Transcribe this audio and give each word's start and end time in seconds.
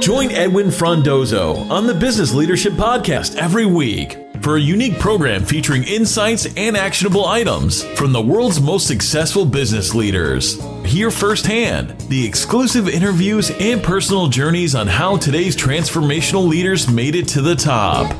Join 0.00 0.32
Edwin 0.32 0.66
Frondozo 0.66 1.70
on 1.70 1.86
the 1.86 1.94
Business 1.94 2.34
Leadership 2.34 2.72
Podcast 2.72 3.36
every 3.36 3.66
week 3.66 4.18
for 4.40 4.56
a 4.56 4.60
unique 4.60 4.98
program 4.98 5.44
featuring 5.44 5.84
insights 5.84 6.48
and 6.56 6.76
actionable 6.76 7.24
items 7.24 7.84
from 7.96 8.10
the 8.10 8.20
world's 8.20 8.60
most 8.60 8.88
successful 8.88 9.44
business 9.44 9.94
leaders. 9.94 10.60
Hear 10.84 11.12
firsthand 11.12 11.90
the 12.08 12.26
exclusive 12.26 12.88
interviews 12.88 13.52
and 13.60 13.80
personal 13.80 14.26
journeys 14.26 14.74
on 14.74 14.88
how 14.88 15.16
today's 15.16 15.54
transformational 15.54 16.48
leaders 16.48 16.90
made 16.90 17.14
it 17.14 17.28
to 17.28 17.40
the 17.40 17.54
top. 17.54 18.10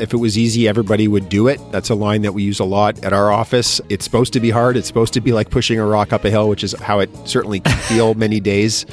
If 0.00 0.14
it 0.14 0.16
was 0.16 0.38
easy, 0.38 0.66
everybody 0.66 1.08
would 1.08 1.28
do 1.28 1.48
it. 1.48 1.60
That's 1.70 1.90
a 1.90 1.94
line 1.94 2.22
that 2.22 2.32
we 2.32 2.42
use 2.42 2.60
a 2.60 2.64
lot 2.64 3.04
at 3.04 3.12
our 3.12 3.30
office. 3.30 3.80
It's 3.88 4.04
supposed 4.04 4.32
to 4.32 4.40
be 4.40 4.50
hard. 4.50 4.76
It's 4.76 4.86
supposed 4.88 5.12
to 5.14 5.20
be 5.20 5.32
like 5.32 5.50
pushing 5.50 5.78
a 5.78 5.86
rock 5.86 6.12
up 6.12 6.24
a 6.24 6.30
hill, 6.30 6.48
which 6.48 6.64
is 6.64 6.72
how 6.80 7.00
it 7.00 7.10
certainly 7.26 7.60
can 7.60 7.76
feel 7.88 8.14
many 8.14 8.40
days. 8.40 8.86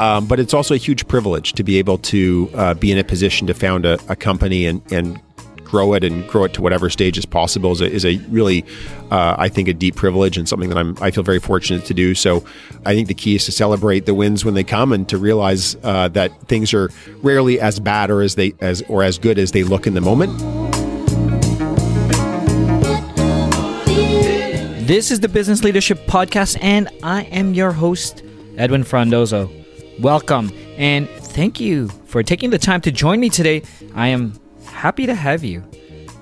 Um, 0.00 0.26
but 0.26 0.40
it's 0.40 0.54
also 0.54 0.74
a 0.74 0.78
huge 0.78 1.06
privilege 1.08 1.52
to 1.54 1.62
be 1.62 1.78
able 1.78 1.98
to 1.98 2.50
uh, 2.54 2.74
be 2.74 2.92
in 2.92 2.98
a 2.98 3.04
position 3.04 3.46
to 3.46 3.54
found 3.54 3.86
a, 3.86 3.98
a 4.08 4.16
company 4.16 4.66
and, 4.66 4.80
and 4.92 5.20
grow 5.66 5.92
it 5.94 6.04
and 6.04 6.26
grow 6.28 6.44
it 6.44 6.54
to 6.54 6.62
whatever 6.62 6.88
stage 6.88 7.18
is 7.18 7.26
possible 7.26 7.72
is 7.72 7.80
a, 7.80 7.90
is 7.90 8.04
a 8.04 8.16
really, 8.28 8.64
uh, 9.10 9.34
I 9.36 9.48
think, 9.48 9.68
a 9.68 9.74
deep 9.74 9.96
privilege 9.96 10.38
and 10.38 10.48
something 10.48 10.68
that 10.68 10.78
I'm 10.78 10.96
I 11.00 11.10
feel 11.10 11.24
very 11.24 11.40
fortunate 11.40 11.84
to 11.86 11.94
do. 11.94 12.14
So 12.14 12.44
I 12.84 12.94
think 12.94 13.08
the 13.08 13.14
key 13.14 13.34
is 13.34 13.44
to 13.46 13.52
celebrate 13.52 14.06
the 14.06 14.14
wins 14.14 14.44
when 14.44 14.54
they 14.54 14.64
come 14.64 14.92
and 14.92 15.08
to 15.08 15.18
realize 15.18 15.76
uh, 15.82 16.08
that 16.08 16.40
things 16.48 16.72
are 16.72 16.90
rarely 17.22 17.60
as 17.60 17.80
bad 17.80 18.10
or 18.10 18.22
as 18.22 18.36
they 18.36 18.54
as 18.60 18.82
or 18.88 19.02
as 19.02 19.18
good 19.18 19.38
as 19.38 19.52
they 19.52 19.64
look 19.64 19.86
in 19.86 19.94
the 19.94 20.00
moment. 20.00 20.32
This 24.86 25.10
is 25.10 25.18
the 25.18 25.28
Business 25.28 25.64
Leadership 25.64 25.98
Podcast, 26.06 26.56
and 26.62 26.88
I 27.02 27.22
am 27.24 27.54
your 27.54 27.72
host, 27.72 28.22
Edwin 28.56 28.84
Frondozo. 28.84 29.50
Welcome, 30.00 30.52
and 30.76 31.08
thank 31.08 31.58
you 31.58 31.88
for 32.04 32.22
taking 32.22 32.50
the 32.50 32.58
time 32.58 32.80
to 32.82 32.92
join 32.92 33.18
me 33.18 33.28
today. 33.28 33.62
I 33.96 34.08
am 34.08 34.34
happy 34.76 35.06
to 35.06 35.14
have 35.14 35.42
you. 35.42 35.64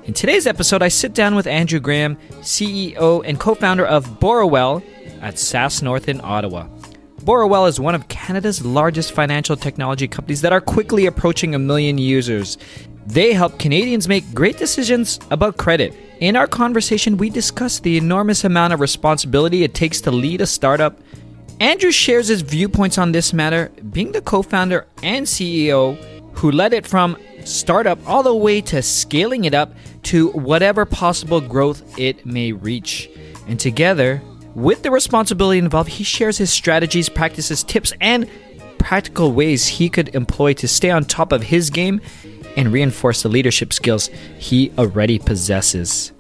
In 0.05 0.15
today's 0.15 0.47
episode, 0.47 0.81
I 0.81 0.89
sit 0.89 1.13
down 1.13 1.35
with 1.35 1.47
Andrew 1.47 1.81
Graham, 1.81 2.17
CEO 2.41 3.23
and 3.27 3.41
co 3.41 3.55
founder 3.55 3.85
of 3.85 4.21
Borrowell 4.21 4.83
at 5.21 5.39
SaaS 5.39 5.83
North 5.83 6.09
in 6.09 6.21
Ottawa. 6.23 6.69
Borrowell 7.25 7.67
is 7.67 7.81
one 7.81 7.95
of 7.95 8.07
Canada's 8.09 8.65
largest 8.65 9.13
financial 9.13 9.57
technology 9.57 10.07
companies 10.07 10.41
that 10.43 10.53
are 10.53 10.61
quickly 10.61 11.07
approaching 11.07 11.55
a 11.55 11.59
million 11.59 11.99
users. 11.99 12.57
They 13.07 13.33
help 13.33 13.59
Canadians 13.59 14.09
make 14.09 14.33
great 14.33 14.57
decisions 14.57 15.19
about 15.31 15.57
credit. 15.57 15.93
In 16.21 16.37
our 16.37 16.47
conversation, 16.47 17.17
we 17.17 17.31
discuss 17.31 17.81
the 17.81 17.97
enormous 17.97 18.45
amount 18.45 18.73
of 18.73 18.81
responsibility 18.81 19.65
it 19.65 19.75
takes 19.75 20.01
to 20.03 20.11
lead 20.11 20.41
a 20.41 20.47
startup. 20.47 21.01
Andrew 21.61 21.91
shares 21.91 22.29
his 22.29 22.43
viewpoints 22.43 22.99
on 22.99 23.11
this 23.11 23.33
matter, 23.33 23.73
being 23.91 24.13
the 24.13 24.21
co 24.21 24.43
founder 24.43 24.87
and 25.03 25.27
CEO 25.27 25.99
who 26.35 26.51
led 26.51 26.73
it 26.73 26.87
from 26.87 27.17
startup 27.45 27.99
all 28.07 28.23
the 28.23 28.35
way 28.35 28.61
to 28.63 28.83
scaling 28.83 29.45
it 29.45 29.55
up 29.55 29.73
to 30.05 30.31
whatever 30.31 30.85
possible 30.85 31.41
growth 31.41 31.99
it 31.99 32.25
may 32.27 32.53
reach. 32.53 33.09
And 33.47 33.59
together, 33.59 34.23
with 34.55 34.83
the 34.83 34.91
responsibility 34.91 35.59
involved, 35.59 35.91
he 35.91 36.05
shares 36.05 36.39
his 36.39 36.53
strategies, 36.53 37.09
practices, 37.09 37.63
tips, 37.63 37.93
and 38.01 38.29
practical 38.79 39.33
ways 39.33 39.67
he 39.67 39.89
could 39.89 40.15
employ 40.15 40.53
to 40.55 40.69
stay 40.69 40.91
on 40.91 41.05
top 41.05 41.33
of 41.33 41.43
his 41.43 41.71
game 41.71 42.01
and 42.57 42.73
reinforce 42.73 43.23
the 43.23 43.29
leadership 43.29 43.73
skills 43.73 44.09
he 44.39 44.71
already 44.79 45.19
possesses. 45.19 46.13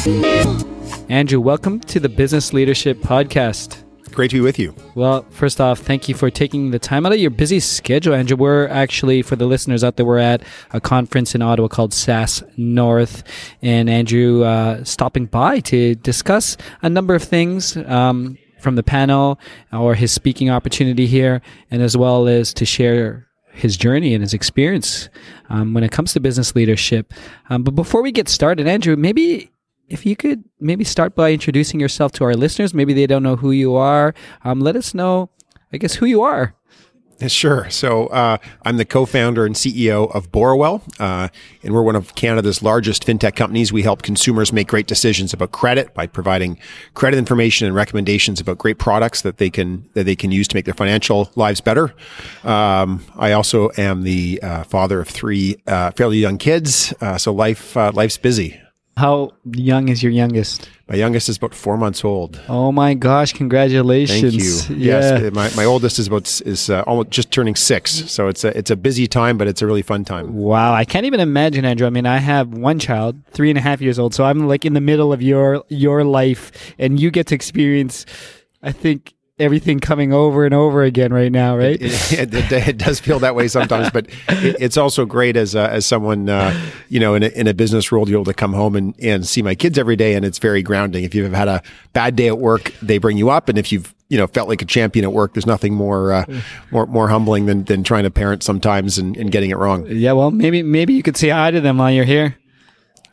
Andrew, 0.00 1.40
welcome 1.40 1.78
to 1.80 2.00
the 2.00 2.08
Business 2.08 2.54
Leadership 2.54 2.96
Podcast. 3.00 3.84
Great 4.12 4.30
to 4.30 4.36
be 4.36 4.40
with 4.40 4.58
you. 4.58 4.74
Well, 4.94 5.26
first 5.28 5.60
off, 5.60 5.80
thank 5.80 6.08
you 6.08 6.14
for 6.14 6.30
taking 6.30 6.70
the 6.70 6.78
time 6.78 7.04
out 7.04 7.12
of 7.12 7.18
your 7.18 7.30
busy 7.30 7.60
schedule, 7.60 8.14
Andrew. 8.14 8.38
We're 8.38 8.66
actually, 8.68 9.20
for 9.20 9.36
the 9.36 9.44
listeners 9.44 9.84
out 9.84 9.96
there, 9.96 10.06
we're 10.06 10.16
at 10.16 10.42
a 10.72 10.80
conference 10.80 11.34
in 11.34 11.42
Ottawa 11.42 11.68
called 11.68 11.92
SaaS 11.92 12.42
North, 12.56 13.24
and 13.60 13.90
Andrew 13.90 14.42
uh, 14.42 14.82
stopping 14.84 15.26
by 15.26 15.60
to 15.60 15.94
discuss 15.96 16.56
a 16.80 16.88
number 16.88 17.14
of 17.14 17.22
things. 17.22 17.76
Um, 17.76 18.38
from 18.58 18.76
the 18.76 18.82
panel 18.82 19.40
or 19.72 19.94
his 19.94 20.12
speaking 20.12 20.50
opportunity 20.50 21.06
here, 21.06 21.40
and 21.70 21.80
as 21.80 21.96
well 21.96 22.28
as 22.28 22.52
to 22.52 22.66
share 22.66 23.26
his 23.52 23.74
journey 23.74 24.12
and 24.12 24.22
his 24.22 24.34
experience 24.34 25.08
um, 25.48 25.72
when 25.72 25.82
it 25.82 25.90
comes 25.90 26.12
to 26.12 26.20
business 26.20 26.54
leadership. 26.54 27.14
Um, 27.48 27.62
but 27.62 27.74
before 27.74 28.02
we 28.02 28.12
get 28.12 28.28
started, 28.28 28.66
Andrew, 28.66 28.96
maybe 28.96 29.50
if 29.90 30.06
you 30.06 30.16
could 30.16 30.44
maybe 30.60 30.84
start 30.84 31.14
by 31.14 31.32
introducing 31.32 31.80
yourself 31.80 32.12
to 32.12 32.24
our 32.24 32.34
listeners, 32.34 32.72
maybe 32.72 32.94
they 32.94 33.06
don't 33.06 33.22
know 33.22 33.36
who 33.36 33.50
you 33.50 33.74
are. 33.74 34.14
Um, 34.44 34.60
let 34.60 34.76
us 34.76 34.94
know, 34.94 35.30
I 35.72 35.76
guess, 35.76 35.94
who 35.94 36.06
you 36.06 36.22
are. 36.22 36.54
Sure. 37.28 37.68
So 37.68 38.06
uh, 38.06 38.38
I'm 38.64 38.78
the 38.78 38.86
co-founder 38.86 39.44
and 39.44 39.54
CEO 39.54 40.10
of 40.14 40.32
Borrowell, 40.32 40.82
uh, 40.98 41.28
and 41.62 41.74
we're 41.74 41.82
one 41.82 41.96
of 41.96 42.14
Canada's 42.14 42.62
largest 42.62 43.04
fintech 43.04 43.36
companies. 43.36 43.74
We 43.74 43.82
help 43.82 44.00
consumers 44.00 44.54
make 44.54 44.68
great 44.68 44.86
decisions 44.86 45.34
about 45.34 45.52
credit 45.52 45.92
by 45.92 46.06
providing 46.06 46.58
credit 46.94 47.18
information 47.18 47.66
and 47.66 47.76
recommendations 47.76 48.40
about 48.40 48.56
great 48.56 48.78
products 48.78 49.20
that 49.20 49.36
they 49.36 49.50
can 49.50 49.86
that 49.92 50.04
they 50.04 50.16
can 50.16 50.32
use 50.32 50.48
to 50.48 50.56
make 50.56 50.64
their 50.64 50.72
financial 50.72 51.30
lives 51.36 51.60
better. 51.60 51.94
Um, 52.42 53.04
I 53.16 53.32
also 53.32 53.70
am 53.76 54.02
the 54.02 54.40
uh, 54.42 54.64
father 54.64 55.00
of 55.00 55.08
three 55.08 55.60
uh, 55.66 55.90
fairly 55.90 56.16
young 56.16 56.38
kids, 56.38 56.94
uh, 57.02 57.18
so 57.18 57.34
life 57.34 57.76
uh, 57.76 57.92
life's 57.92 58.16
busy. 58.16 58.58
How 59.00 59.32
young 59.52 59.88
is 59.88 60.02
your 60.02 60.12
youngest? 60.12 60.68
My 60.86 60.94
youngest 60.94 61.30
is 61.30 61.38
about 61.38 61.54
four 61.54 61.78
months 61.78 62.04
old. 62.04 62.38
Oh 62.48 62.70
my 62.70 62.92
gosh! 62.92 63.32
Congratulations! 63.32 64.66
Thank 64.66 64.70
you. 64.70 64.76
Yeah. 64.76 65.00
Yes, 65.00 65.34
my, 65.34 65.50
my 65.56 65.64
oldest 65.64 65.98
is 65.98 66.06
about 66.08 66.28
is 66.44 66.68
uh, 66.68 66.82
almost 66.86 67.08
just 67.08 67.30
turning 67.30 67.56
six, 67.56 68.10
so 68.10 68.28
it's 68.28 68.44
a 68.44 68.56
it's 68.58 68.70
a 68.70 68.76
busy 68.76 69.06
time, 69.06 69.38
but 69.38 69.48
it's 69.48 69.62
a 69.62 69.66
really 69.66 69.80
fun 69.80 70.04
time. 70.04 70.34
Wow! 70.34 70.74
I 70.74 70.84
can't 70.84 71.06
even 71.06 71.20
imagine, 71.20 71.64
Andrew. 71.64 71.86
I 71.86 71.90
mean, 71.90 72.04
I 72.04 72.18
have 72.18 72.48
one 72.52 72.78
child, 72.78 73.16
three 73.30 73.48
and 73.50 73.58
a 73.58 73.62
half 73.62 73.80
years 73.80 73.98
old, 73.98 74.14
so 74.14 74.24
I'm 74.24 74.46
like 74.46 74.66
in 74.66 74.74
the 74.74 74.82
middle 74.82 75.14
of 75.14 75.22
your 75.22 75.64
your 75.68 76.04
life, 76.04 76.74
and 76.78 77.00
you 77.00 77.10
get 77.10 77.28
to 77.28 77.34
experience. 77.34 78.04
I 78.62 78.72
think 78.72 79.14
everything 79.40 79.80
coming 79.80 80.12
over 80.12 80.44
and 80.44 80.54
over 80.54 80.82
again 80.82 81.12
right 81.12 81.32
now, 81.32 81.56
right? 81.56 81.80
It, 81.80 82.12
it, 82.12 82.34
it, 82.34 82.68
it 82.68 82.78
does 82.78 83.00
feel 83.00 83.18
that 83.20 83.34
way 83.34 83.48
sometimes, 83.48 83.90
but 83.90 84.06
it's 84.28 84.76
also 84.76 85.04
great 85.04 85.36
as 85.36 85.56
uh, 85.56 85.68
as 85.70 85.86
someone 85.86 86.28
uh, 86.28 86.54
you 86.88 87.00
know 87.00 87.14
in 87.14 87.22
a, 87.22 87.28
in 87.28 87.46
a 87.46 87.54
business 87.54 87.90
world, 87.90 88.08
you're 88.08 88.18
able 88.18 88.24
to 88.26 88.34
come 88.34 88.52
home 88.52 88.76
and, 88.76 88.94
and 89.00 89.26
see 89.26 89.42
my 89.42 89.54
kids 89.54 89.78
every 89.78 89.96
day, 89.96 90.14
and 90.14 90.24
it's 90.24 90.38
very 90.38 90.62
grounding. 90.62 91.04
If 91.04 91.14
you've 91.14 91.32
had 91.32 91.48
a 91.48 91.62
bad 91.92 92.16
day 92.16 92.28
at 92.28 92.38
work, 92.38 92.72
they 92.82 92.98
bring 92.98 93.16
you 93.16 93.30
up, 93.30 93.48
and 93.48 93.58
if 93.58 93.72
you've 93.72 93.94
you 94.08 94.18
know 94.18 94.26
felt 94.26 94.48
like 94.48 94.60
a 94.60 94.66
champion 94.66 95.04
at 95.04 95.12
work, 95.12 95.34
there's 95.34 95.46
nothing 95.46 95.74
more 95.74 96.12
uh, 96.12 96.24
more 96.70 96.86
more 96.86 97.08
humbling 97.08 97.46
than 97.46 97.64
than 97.64 97.82
trying 97.82 98.04
to 98.04 98.10
parent 98.10 98.42
sometimes 98.42 98.98
and, 98.98 99.16
and 99.16 99.32
getting 99.32 99.50
it 99.50 99.56
wrong. 99.56 99.86
Yeah, 99.86 100.12
well, 100.12 100.30
maybe 100.30 100.62
maybe 100.62 100.92
you 100.92 101.02
could 101.02 101.16
say 101.16 101.30
hi 101.30 101.50
to 101.50 101.60
them 101.60 101.78
while 101.78 101.90
you're 101.90 102.04
here. 102.04 102.36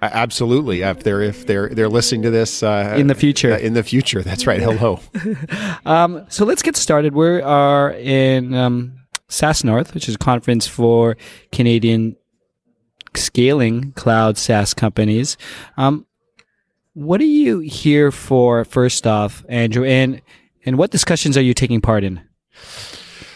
Absolutely. 0.01 0.81
If 0.81 1.03
they're 1.03 1.21
if 1.21 1.47
they're 1.47 1.69
they're 1.69 1.89
listening 1.89 2.21
to 2.23 2.29
this 2.29 2.61
uh, 2.61 2.95
in 2.97 3.07
the 3.07 3.15
future, 3.15 3.53
uh, 3.53 3.57
in 3.57 3.73
the 3.73 3.83
future, 3.83 4.21
that's 4.21 4.45
right. 4.45 4.61
Hello. 4.61 4.99
um, 5.85 6.25
so 6.29 6.45
let's 6.45 6.61
get 6.61 6.75
started. 6.75 7.15
We 7.15 7.41
are 7.41 7.91
in 7.93 8.53
um, 8.53 8.99
SaaS 9.27 9.63
North, 9.63 9.95
which 9.95 10.07
is 10.07 10.15
a 10.15 10.19
conference 10.19 10.67
for 10.67 11.17
Canadian 11.51 12.15
scaling 13.15 13.91
cloud 13.93 14.37
SaaS 14.37 14.75
companies. 14.75 15.35
Um, 15.77 16.05
what 16.93 17.19
are 17.19 17.25
you 17.25 17.59
here 17.59 18.11
for? 18.11 18.65
First 18.65 19.07
off, 19.07 19.43
Andrew, 19.49 19.83
and 19.83 20.21
and 20.63 20.77
what 20.77 20.91
discussions 20.91 21.37
are 21.37 21.41
you 21.41 21.55
taking 21.55 21.81
part 21.81 22.03
in? 22.03 22.21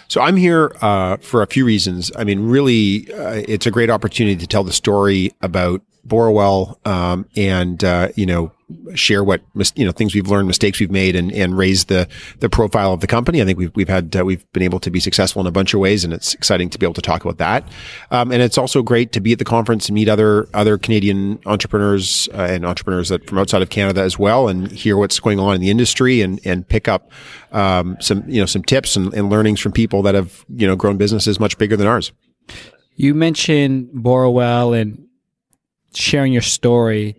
So 0.07 0.19
I'm 0.19 0.35
here 0.35 0.75
uh, 0.81 1.17
for 1.17 1.41
a 1.41 1.47
few 1.47 1.63
reasons. 1.65 2.11
I 2.17 2.25
mean, 2.25 2.41
really, 2.41 3.11
uh, 3.13 3.43
it's 3.47 3.65
a 3.65 3.71
great 3.71 3.89
opportunity 3.89 4.35
to 4.35 4.45
tell 4.45 4.63
the 4.63 4.73
story 4.73 5.31
about 5.41 5.81
Borrowell 6.05 6.79
um, 6.85 7.27
and 7.35 7.83
uh, 7.83 8.09
you 8.15 8.25
know 8.25 8.51
share 8.95 9.23
what 9.23 9.41
you 9.75 9.85
know 9.85 9.91
things 9.91 10.15
we've 10.15 10.27
learned, 10.27 10.47
mistakes 10.47 10.79
we've 10.79 10.91
made, 10.91 11.15
and 11.15 11.31
and 11.31 11.57
raise 11.57 11.85
the 11.85 12.07
the 12.39 12.49
profile 12.49 12.93
of 12.93 13.01
the 13.01 13.07
company. 13.07 13.41
I 13.41 13.45
think 13.45 13.57
we've 13.57 13.71
we've 13.75 13.89
had 13.89 14.15
uh, 14.15 14.25
we've 14.25 14.49
been 14.53 14.63
able 14.63 14.79
to 14.79 14.89
be 14.89 14.99
successful 14.99 15.41
in 15.41 15.47
a 15.47 15.51
bunch 15.51 15.73
of 15.73 15.79
ways, 15.79 16.03
and 16.03 16.13
it's 16.13 16.33
exciting 16.33 16.69
to 16.69 16.79
be 16.79 16.85
able 16.85 16.93
to 16.95 17.01
talk 17.01 17.23
about 17.23 17.37
that. 17.37 17.67
Um, 18.09 18.31
and 18.31 18.41
it's 18.41 18.57
also 18.57 18.81
great 18.81 19.11
to 19.13 19.19
be 19.19 19.33
at 19.33 19.39
the 19.39 19.45
conference 19.45 19.87
and 19.89 19.95
meet 19.95 20.09
other 20.09 20.47
other 20.53 20.77
Canadian 20.77 21.39
entrepreneurs 21.45 22.29
uh, 22.33 22.47
and 22.49 22.65
entrepreneurs 22.65 23.09
that 23.09 23.27
from 23.27 23.37
outside 23.37 23.61
of 23.61 23.69
Canada 23.69 24.01
as 24.01 24.17
well, 24.17 24.47
and 24.47 24.71
hear 24.71 24.97
what's 24.97 25.19
going 25.19 25.39
on 25.39 25.55
in 25.55 25.61
the 25.61 25.69
industry 25.69 26.21
and 26.21 26.39
and 26.45 26.67
pick 26.67 26.87
up 26.87 27.11
um, 27.51 27.97
some 27.99 28.23
you 28.27 28.39
know 28.39 28.45
some 28.45 28.63
tips 28.63 28.95
and, 28.95 29.13
and 29.13 29.29
learnings 29.29 29.59
from 29.59 29.71
people 29.71 30.01
that 30.03 30.15
have 30.15 30.45
you 30.49 30.67
know 30.67 30.75
grown 30.75 30.97
businesses 30.97 31.39
much 31.39 31.57
bigger 31.57 31.77
than 31.77 31.87
ours. 31.87 32.11
You 32.95 33.13
mentioned 33.15 33.89
Borrowell 33.93 34.79
and 34.79 35.07
sharing 35.93 36.33
your 36.33 36.41
story 36.41 37.15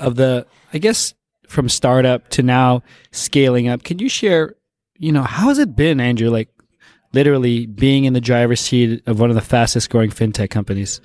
of 0.00 0.16
the, 0.16 0.46
I 0.72 0.78
guess, 0.78 1.14
from 1.48 1.68
startup 1.68 2.28
to 2.30 2.42
now 2.42 2.82
scaling 3.12 3.68
up. 3.68 3.84
Can 3.84 3.98
you 3.98 4.08
share, 4.08 4.54
you 4.98 5.12
know, 5.12 5.22
how 5.22 5.48
has 5.48 5.58
it 5.58 5.76
been, 5.76 6.00
Andrew? 6.00 6.30
Like 6.30 6.48
literally 7.12 7.66
being 7.66 8.04
in 8.04 8.12
the 8.12 8.20
driver's 8.20 8.60
seat 8.60 9.02
of 9.06 9.20
one 9.20 9.30
of 9.30 9.36
the 9.36 9.42
fastest 9.42 9.88
growing 9.88 10.10
fintech 10.10 10.50
companies. 10.50 11.00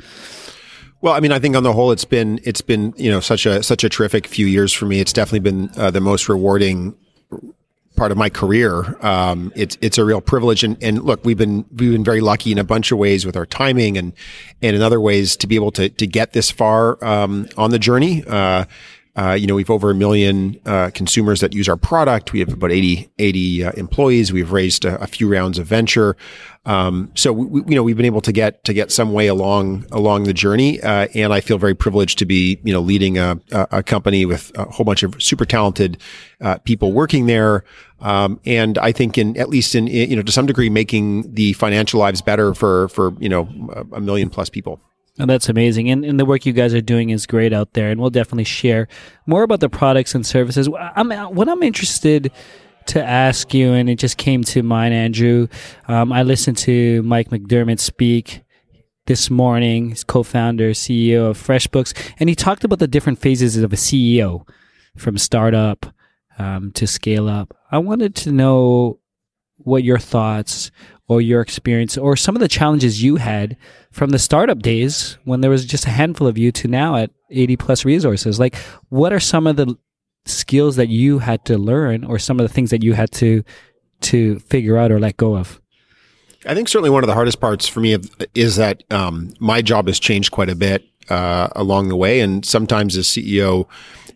Well, 1.02 1.14
I 1.14 1.22
mean, 1.22 1.32
I 1.32 1.40
think 1.40 1.56
on 1.56 1.64
the 1.64 1.72
whole, 1.72 1.92
it's 1.92 2.04
been 2.04 2.42
it's 2.44 2.62
been 2.62 2.94
you 2.98 3.10
know 3.10 3.22
such 3.22 3.46
a 3.46 3.64
such 3.64 3.84
a 3.84 3.90
terrific 3.90 4.28
few 4.28 4.46
years 4.46 4.74
for 4.74 4.86
me. 4.86 5.00
It's 5.00 5.14
definitely 5.14 5.40
been 5.40 5.70
uh, 5.78 5.92
the 5.92 6.02
most 6.02 6.28
rewarding 6.28 6.96
part 8.00 8.12
of 8.14 8.18
my 8.18 8.30
career. 8.30 8.98
Um, 9.06 9.52
it's 9.56 9.78
it's 9.82 9.98
a 9.98 10.06
real 10.06 10.22
privilege, 10.22 10.64
and, 10.64 10.82
and 10.82 11.04
look, 11.04 11.24
we've 11.26 11.38
been 11.38 11.66
we've 11.70 11.92
been 11.92 12.04
very 12.04 12.22
lucky 12.22 12.52
in 12.52 12.58
a 12.58 12.64
bunch 12.64 12.92
of 12.94 12.98
ways 12.98 13.26
with 13.26 13.36
our 13.36 13.46
timing, 13.46 13.98
and 13.98 14.14
and 14.62 14.76
in 14.76 14.82
other 14.82 15.02
ways 15.02 15.36
to 15.38 15.48
be 15.48 15.56
able 15.56 15.72
to 15.72 15.90
to 15.90 16.08
get 16.08 16.32
this 16.32 16.50
far 16.50 17.04
um, 17.04 17.48
on 17.58 17.72
the 17.72 17.80
journey. 17.80 18.24
Uh, 18.26 18.64
uh, 19.16 19.34
you 19.34 19.48
know, 19.48 19.56
we've 19.56 19.70
over 19.70 19.92
a 19.92 19.96
million 19.96 20.58
uh, 20.66 20.92
consumers 20.94 21.42
that 21.42 21.54
use 21.54 21.68
our 21.68 21.76
product. 21.76 22.32
We 22.32 22.40
have 22.40 22.54
about 22.54 22.72
80, 22.72 23.10
80 23.18 23.64
uh, 23.66 23.72
employees. 23.76 24.32
We've 24.32 24.52
raised 24.52 24.86
a, 24.86 25.02
a, 25.02 25.08
few 25.08 25.30
rounds 25.30 25.60
of 25.60 25.68
venture. 25.68 26.16
Um, 26.66 27.12
so 27.16 27.34
we, 27.34 27.62
you 27.68 27.76
know, 27.76 27.84
we've 27.84 27.98
been 27.98 28.06
able 28.06 28.22
to 28.22 28.32
get 28.32 28.64
to 28.64 28.74
get 28.74 28.92
some 28.94 29.12
way 29.12 29.28
along 29.28 29.88
along 29.92 30.24
the 30.24 30.34
journey, 30.34 30.80
uh, 30.82 31.08
and 31.16 31.34
I 31.34 31.42
feel 31.42 31.58
very 31.58 31.76
privileged 31.76 32.20
to 32.20 32.26
be 32.26 32.60
you 32.64 32.72
know 32.72 32.80
leading 32.80 33.18
a, 33.18 33.40
a 33.52 33.84
company 33.84 34.26
with 34.26 34.52
a 34.56 34.66
whole 34.66 34.86
bunch 34.86 35.04
of 35.04 35.22
super 35.22 35.46
talented 35.46 35.98
uh, 36.40 36.60
people 36.60 36.94
working 36.94 37.26
there. 37.26 37.66
Um, 38.02 38.40
and 38.46 38.78
I 38.78 38.92
think 38.92 39.18
in 39.18 39.38
at 39.38 39.50
least 39.50 39.76
in, 39.76 39.88
you 39.88 40.16
know 40.16 40.22
to 40.22 40.32
some 40.32 40.46
degree 40.46 40.70
making 40.70 41.34
the 41.34 41.54
financial 41.54 42.00
lives 42.00 42.22
better 42.22 42.54
for 42.54 42.88
for 42.90 43.14
you 43.20 43.30
know 43.30 43.50
a 43.92 44.00
million 44.00 44.30
plus 44.30 44.50
people. 44.50 44.80
Oh, 45.22 45.26
that's 45.26 45.50
amazing. 45.50 45.90
And, 45.90 46.06
and 46.06 46.18
the 46.18 46.24
work 46.24 46.46
you 46.46 46.54
guys 46.54 46.74
are 46.74 46.80
doing 46.80 47.10
is 47.10 47.26
great 47.26 47.52
out 47.52 47.74
there. 47.74 47.92
And 47.92 48.00
we'll 48.00 48.10
definitely 48.10 48.46
share 48.46 48.88
more 49.26 49.44
about 49.44 49.60
the 49.60 49.68
products 49.68 50.16
and 50.16 50.26
services. 50.26 50.70
I'm, 50.80 51.12
what 51.36 51.50
I'm 51.50 51.62
interested 51.62 52.32
to 52.88 53.04
ask 53.04 53.54
you, 53.54 53.74
and 53.74 53.90
it 53.90 53.96
just 54.00 54.18
came 54.18 54.44
to 54.46 54.64
mind, 54.64 54.94
Andrew. 54.94 55.48
Um, 55.88 56.14
I 56.14 56.24
listened 56.24 56.58
to 56.60 57.04
Mike 57.04 57.30
McDermott 57.30 57.80
speak 57.80 58.44
this 59.06 59.30
morning, 59.30 59.90
his 59.90 60.04
co 60.04 60.24
founder, 60.24 60.72
CEO 60.72 61.30
of 61.30 61.38
FreshBooks, 61.38 61.94
and 62.20 62.30
he 62.30 62.36
talked 62.36 62.64
about 62.64 62.80
the 62.80 62.88
different 62.88 63.20
phases 63.20 63.58
of 63.58 63.74
a 63.74 63.76
CEO 63.76 64.48
from 64.96 65.18
startup 65.18 65.94
um, 66.38 66.72
to 66.74 66.88
scale 66.88 67.28
up. 67.28 67.56
I 67.72 67.78
wanted 67.78 68.16
to 68.16 68.32
know 68.32 69.00
what 69.58 69.84
your 69.84 70.00
thoughts 70.00 70.72
or 71.08 71.22
your 71.22 71.42
experience 71.42 71.98
or 71.98 72.16
some 72.16 72.36
of 72.36 72.40
the 72.40 72.48
challenges 72.48 73.04
you 73.04 73.18
had 73.18 73.58
from 73.92 74.12
the 74.12 74.20
startup 74.20 74.60
days 74.60 75.18
when 75.26 75.42
there 75.42 75.50
was 75.50 75.66
just 75.66 75.86
a 75.86 75.90
handful 75.90 76.28
of 76.28 76.38
you 76.38 76.52
to 76.52 76.68
now 76.68 76.96
at 76.96 77.12
80 77.32 77.58
plus 77.58 77.84
resources. 77.84 78.40
Like 78.40 78.56
what 78.90 79.12
are 79.12 79.20
some 79.20 79.48
of 79.48 79.56
the 79.56 79.76
skills 80.26 80.76
that 80.76 80.88
you 80.88 81.20
had 81.20 81.44
to 81.46 81.58
learn 81.58 82.04
or 82.04 82.20
some 82.20 82.40
of 82.40 82.48
the 82.48 82.54
things 82.54 82.70
that 82.70 82.84
you 82.84 82.94
had 82.94 83.12
to 83.12 83.44
to 84.02 84.40
figure 84.40 84.78
out 84.78 84.92
or 84.92 85.00
let 85.00 85.18
go 85.18 85.36
of? 85.36 85.60
I 86.46 86.56
think 86.56 86.70
certainly 86.70 86.90
one 86.90 87.04
of 87.04 87.08
the 87.08 87.16
hardest 87.16 87.42
parts 87.42 87.68
for 87.68 87.82
me 87.82 87.98
is 88.34 88.56
that 88.56 88.84
um, 88.92 89.34
my 89.40 89.62
job 89.62 89.88
has 89.88 90.00
changed 90.00 90.32
quite 90.32 90.50
a 90.50 90.56
bit 90.56 90.86
uh, 91.10 91.50
along 91.54 91.90
the 91.90 91.98
way. 91.98 92.22
And 92.22 92.46
sometimes 92.46 92.96
as 92.96 93.08
ceo 93.08 93.68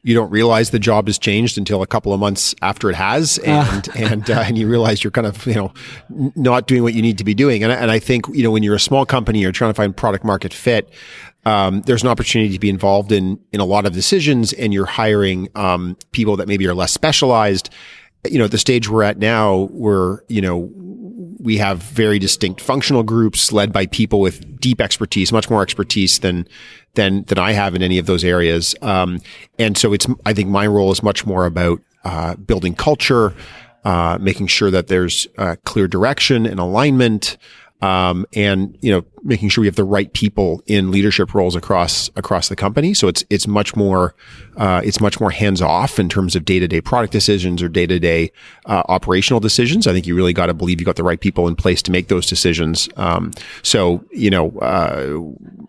you 0.04 0.14
don't 0.14 0.30
realize 0.30 0.70
the 0.70 0.80
job 0.80 1.08
has 1.08 1.18
changed 1.18 1.58
until 1.58 1.82
a 1.82 1.88
couple 1.88 2.14
of 2.14 2.20
months 2.20 2.54
after 2.62 2.90
it 2.90 2.96
has, 2.96 3.40
ah. 3.48 3.74
and 3.74 3.90
uh. 3.90 4.14
and 4.14 4.30
uh, 4.30 4.44
and 4.46 4.58
you 4.58 4.68
realize 4.68 5.04
you're 5.04 5.12
kind 5.12 5.28
of 5.28 5.46
you 5.48 5.56
know 5.56 5.74
not 6.36 6.68
doing 6.68 6.84
what 6.84 6.94
you 6.94 7.02
need 7.02 7.18
to 7.18 7.24
be 7.24 7.34
doing. 7.34 7.64
And 7.64 7.72
and 7.72 7.90
I 7.90 8.00
think 8.00 8.28
you 8.34 8.44
know 8.44 8.52
when 8.52 8.64
you're 8.64 8.76
a 8.76 8.80
small 8.80 9.06
company, 9.06 9.40
you're 9.40 9.54
trying 9.54 9.72
to 9.72 9.76
find 9.76 9.96
product 9.96 10.24
market 10.26 10.54
fit. 10.54 10.94
Um, 11.46 11.82
there's 11.82 12.04
an 12.04 12.10
opportunity 12.10 12.54
to 12.54 12.60
be 12.60 12.70
involved 12.70 13.12
in 13.12 13.40
in 13.52 13.60
a 13.60 13.66
lot 13.66 13.86
of 13.86 13.94
decisions, 13.94 14.54
and 14.54 14.74
you're 14.74 14.86
hiring 14.86 15.50
um, 15.56 15.98
people 16.12 16.38
that 16.38 16.48
maybe 16.48 16.68
are 16.68 16.76
less 16.76 16.92
specialized. 16.92 17.70
You 18.30 18.40
know, 18.40 18.46
at 18.46 18.52
the 18.52 18.58
stage 18.58 18.90
we're 18.90 19.04
at 19.04 19.18
now, 19.18 19.70
we're 19.72 20.20
you 20.28 20.42
know 20.42 20.70
we 21.44 21.58
have 21.58 21.84
very 21.84 22.18
distinct 22.20 22.62
functional 22.62 23.04
groups 23.04 23.52
led 23.52 23.74
by 23.74 23.86
people 23.86 24.22
with 24.22 24.60
deep 24.60 24.80
expertise, 24.80 25.32
much 25.32 25.50
more 25.50 25.62
expertise 25.62 26.20
than 26.20 26.48
than 26.96 27.24
than 27.24 27.38
I 27.38 27.52
have 27.52 27.76
in 27.76 27.84
any 27.84 28.00
of 28.00 28.06
those 28.06 28.24
areas. 28.24 28.74
Um, 28.82 29.20
and 29.60 29.78
so 29.78 29.94
it's 29.94 30.08
I 30.26 30.34
think 30.34 30.50
my 30.50 30.66
role 30.66 30.92
is 30.92 31.04
much 31.04 31.26
more 31.26 31.46
about 31.46 31.82
uh, 32.06 32.36
building 32.36 32.74
culture, 32.74 33.36
uh, 33.84 34.18
making 34.20 34.48
sure 34.48 34.72
that 34.72 34.88
there's 34.88 35.28
uh, 35.38 35.58
clear 35.66 35.88
direction 35.88 36.46
and 36.46 36.60
alignment, 36.60 37.38
um, 37.84 38.26
and 38.34 38.78
you 38.82 38.92
know 38.92 39.04
making 39.26 39.50
sure 39.50 39.62
we 39.62 39.68
have 39.68 39.76
the 39.76 39.84
right 39.84 40.14
people 40.14 40.64
in 40.68 40.90
leadership 40.90 41.34
roles 41.34 41.54
across 41.54 42.10
across 42.16 42.48
the 42.48 42.56
company. 42.56 42.94
So 42.94 43.10
it's 43.10 43.26
it's 43.30 43.46
much 43.46 43.76
more 43.76 44.16
uh, 44.56 44.82
it's 44.86 45.02
much 45.02 45.20
more 45.20 45.32
hands 45.32 45.62
off 45.62 46.00
in 46.00 46.08
terms 46.08 46.38
of 46.38 46.46
day 46.46 46.60
to 46.60 46.68
day 46.68 46.80
product 46.80 47.12
decisions 47.12 47.62
or 47.62 47.68
day 47.68 47.86
to 47.86 48.00
day 48.00 48.32
operational 48.66 49.42
decisions. 49.42 49.86
I 49.86 49.92
think 49.92 50.08
you 50.08 50.16
really 50.16 50.32
got 50.32 50.46
to 50.46 50.54
believe 50.54 50.80
you 50.80 50.86
got 50.86 50.96
the 50.96 51.04
right 51.04 51.20
people 51.20 51.50
in 51.50 51.58
place 51.58 51.82
to 51.84 51.92
make 51.92 52.08
those 52.08 52.26
decisions. 52.26 52.88
Um, 52.96 53.32
so 53.64 54.06
you 54.12 54.30
know 54.30 54.52
uh, 54.60 55.20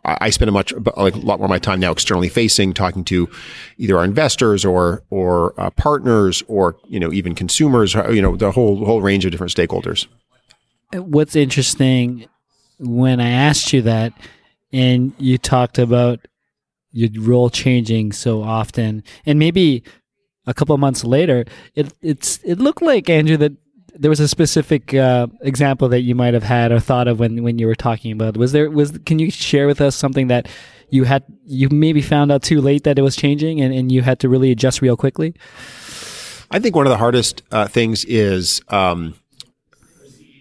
I 0.04 0.30
spend 0.30 0.48
a 0.48 0.52
much 0.52 0.72
like 0.96 1.16
a 1.16 1.18
lot 1.18 1.40
more 1.40 1.46
of 1.46 1.50
my 1.50 1.58
time 1.58 1.80
now 1.80 1.90
externally 1.90 2.28
facing, 2.28 2.74
talking 2.74 3.02
to 3.06 3.28
either 3.76 3.98
our 3.98 4.04
investors 4.04 4.64
or 4.64 5.02
or 5.10 5.60
uh, 5.60 5.70
partners 5.70 6.44
or 6.46 6.76
you 6.88 7.00
know 7.00 7.12
even 7.12 7.34
consumers. 7.34 7.94
You 7.94 8.22
know 8.22 8.36
the 8.36 8.52
whole 8.52 8.84
whole 8.84 9.00
range 9.00 9.24
of 9.24 9.32
different 9.32 9.52
stakeholders 9.52 10.06
what's 10.94 11.36
interesting 11.36 12.26
when 12.78 13.20
I 13.20 13.30
asked 13.30 13.72
you 13.72 13.82
that, 13.82 14.12
and 14.72 15.12
you 15.18 15.38
talked 15.38 15.78
about 15.78 16.20
your 16.92 17.10
role 17.20 17.50
changing 17.50 18.12
so 18.12 18.42
often, 18.42 19.02
and 19.26 19.38
maybe 19.38 19.82
a 20.46 20.54
couple 20.54 20.76
months 20.78 21.04
later, 21.04 21.44
it 21.74 21.92
it's 22.02 22.38
it 22.44 22.58
looked 22.58 22.82
like 22.82 23.08
Andrew 23.08 23.36
that 23.36 23.52
there 23.96 24.10
was 24.10 24.20
a 24.20 24.28
specific 24.28 24.92
uh, 24.92 25.28
example 25.42 25.88
that 25.88 26.00
you 26.00 26.14
might 26.14 26.34
have 26.34 26.42
had 26.42 26.72
or 26.72 26.80
thought 26.80 27.08
of 27.08 27.18
when 27.20 27.42
when 27.42 27.58
you 27.58 27.66
were 27.66 27.74
talking 27.74 28.12
about. 28.12 28.36
Was 28.36 28.52
there 28.52 28.70
was 28.70 28.98
can 29.06 29.18
you 29.18 29.30
share 29.30 29.66
with 29.66 29.80
us 29.80 29.96
something 29.96 30.28
that 30.28 30.48
you 30.90 31.04
had 31.04 31.24
you 31.44 31.68
maybe 31.70 32.02
found 32.02 32.30
out 32.32 32.42
too 32.42 32.60
late 32.60 32.84
that 32.84 32.98
it 32.98 33.02
was 33.02 33.16
changing 33.16 33.60
and, 33.60 33.74
and 33.74 33.90
you 33.90 34.02
had 34.02 34.20
to 34.20 34.28
really 34.28 34.50
adjust 34.50 34.82
real 34.82 34.96
quickly? 34.96 35.34
I 36.50 36.58
think 36.58 36.76
one 36.76 36.86
of 36.86 36.90
the 36.90 36.98
hardest 36.98 37.42
uh, 37.50 37.66
things 37.66 38.04
is 38.04 38.60
um, 38.68 39.14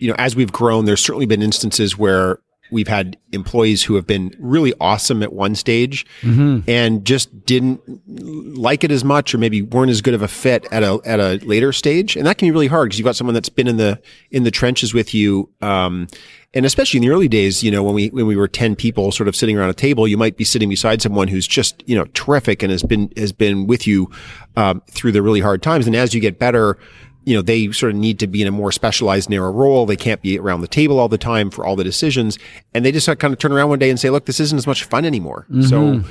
you 0.03 0.10
know, 0.10 0.15
as 0.17 0.36
we've 0.36 0.51
grown, 0.51 0.83
there's 0.83 1.01
certainly 1.01 1.25
been 1.25 1.41
instances 1.41 1.98
where 1.98 2.39
we've 2.72 2.89
had 2.89 3.15
employees 3.31 3.83
who 3.83 3.95
have 3.95 4.05
been 4.05 4.36
really 4.38 4.74
awesome 4.81 5.24
at 5.24 5.31
one 5.31 5.55
stage 5.55 6.05
mm-hmm. 6.22 6.67
and 6.67 7.05
just 7.05 7.45
didn't 7.45 7.79
like 8.57 8.83
it 8.83 8.91
as 8.91 9.03
much 9.03 9.33
or 9.33 9.38
maybe 9.38 9.62
weren't 9.62 9.91
as 9.91 10.01
good 10.01 10.13
of 10.13 10.22
a 10.22 10.27
fit 10.27 10.65
at 10.72 10.83
a 10.83 11.00
at 11.05 11.19
a 11.19 11.36
later 11.45 11.72
stage 11.72 12.15
and 12.15 12.25
that 12.25 12.38
can 12.38 12.48
be 12.48 12.51
really 12.51 12.67
hard 12.67 12.89
because 12.89 12.98
you've 12.98 13.05
got 13.05 13.15
someone 13.15 13.33
that's 13.33 13.50
been 13.50 13.67
in 13.67 13.77
the 13.77 14.01
in 14.31 14.43
the 14.43 14.51
trenches 14.51 14.93
with 14.93 15.13
you 15.13 15.50
um, 15.62 16.07
and 16.53 16.65
especially 16.65 16.98
in 16.98 17.03
the 17.03 17.10
early 17.10 17.27
days 17.27 17.63
you 17.63 17.69
know 17.69 17.83
when 17.83 17.93
we 17.93 18.10
when 18.10 18.25
we 18.25 18.36
were 18.36 18.48
10 18.48 18.75
people 18.75 19.12
sort 19.12 19.27
of 19.27 19.36
sitting 19.36 19.57
around 19.57 19.69
a 19.69 19.74
table 19.74 20.07
you 20.07 20.17
might 20.17 20.36
be 20.36 20.43
sitting 20.43 20.69
beside 20.69 21.01
someone 21.01 21.27
who's 21.27 21.48
just 21.48 21.88
you 21.88 21.95
know 21.95 22.05
terrific 22.13 22.63
and 22.63 22.72
has 22.72 22.83
been 22.83 23.12
has 23.15 23.31
been 23.31 23.67
with 23.67 23.86
you 23.86 24.10
um, 24.55 24.81
through 24.89 25.12
the 25.12 25.22
really 25.22 25.41
hard 25.41 25.62
times 25.62 25.86
and 25.86 25.95
as 25.95 26.13
you 26.13 26.19
get 26.19 26.39
better 26.39 26.77
you 27.25 27.35
know, 27.35 27.41
they 27.41 27.71
sort 27.71 27.91
of 27.91 27.97
need 27.97 28.19
to 28.19 28.27
be 28.27 28.41
in 28.41 28.47
a 28.47 28.51
more 28.51 28.71
specialized, 28.71 29.29
narrow 29.29 29.51
role. 29.51 29.85
They 29.85 29.95
can't 29.95 30.21
be 30.21 30.37
around 30.37 30.61
the 30.61 30.67
table 30.67 30.99
all 30.99 31.07
the 31.07 31.17
time 31.17 31.49
for 31.49 31.65
all 31.65 31.75
the 31.75 31.83
decisions. 31.83 32.37
And 32.73 32.83
they 32.83 32.91
just 32.91 33.07
kind 33.19 33.33
of 33.33 33.39
turn 33.39 33.51
around 33.51 33.69
one 33.69 33.79
day 33.79 33.89
and 33.89 33.99
say, 33.99 34.09
look, 34.09 34.25
this 34.25 34.39
isn't 34.39 34.57
as 34.57 34.67
much 34.67 34.83
fun 34.83 35.05
anymore. 35.05 35.45
Mm-hmm. 35.49 35.61
So, 35.63 36.03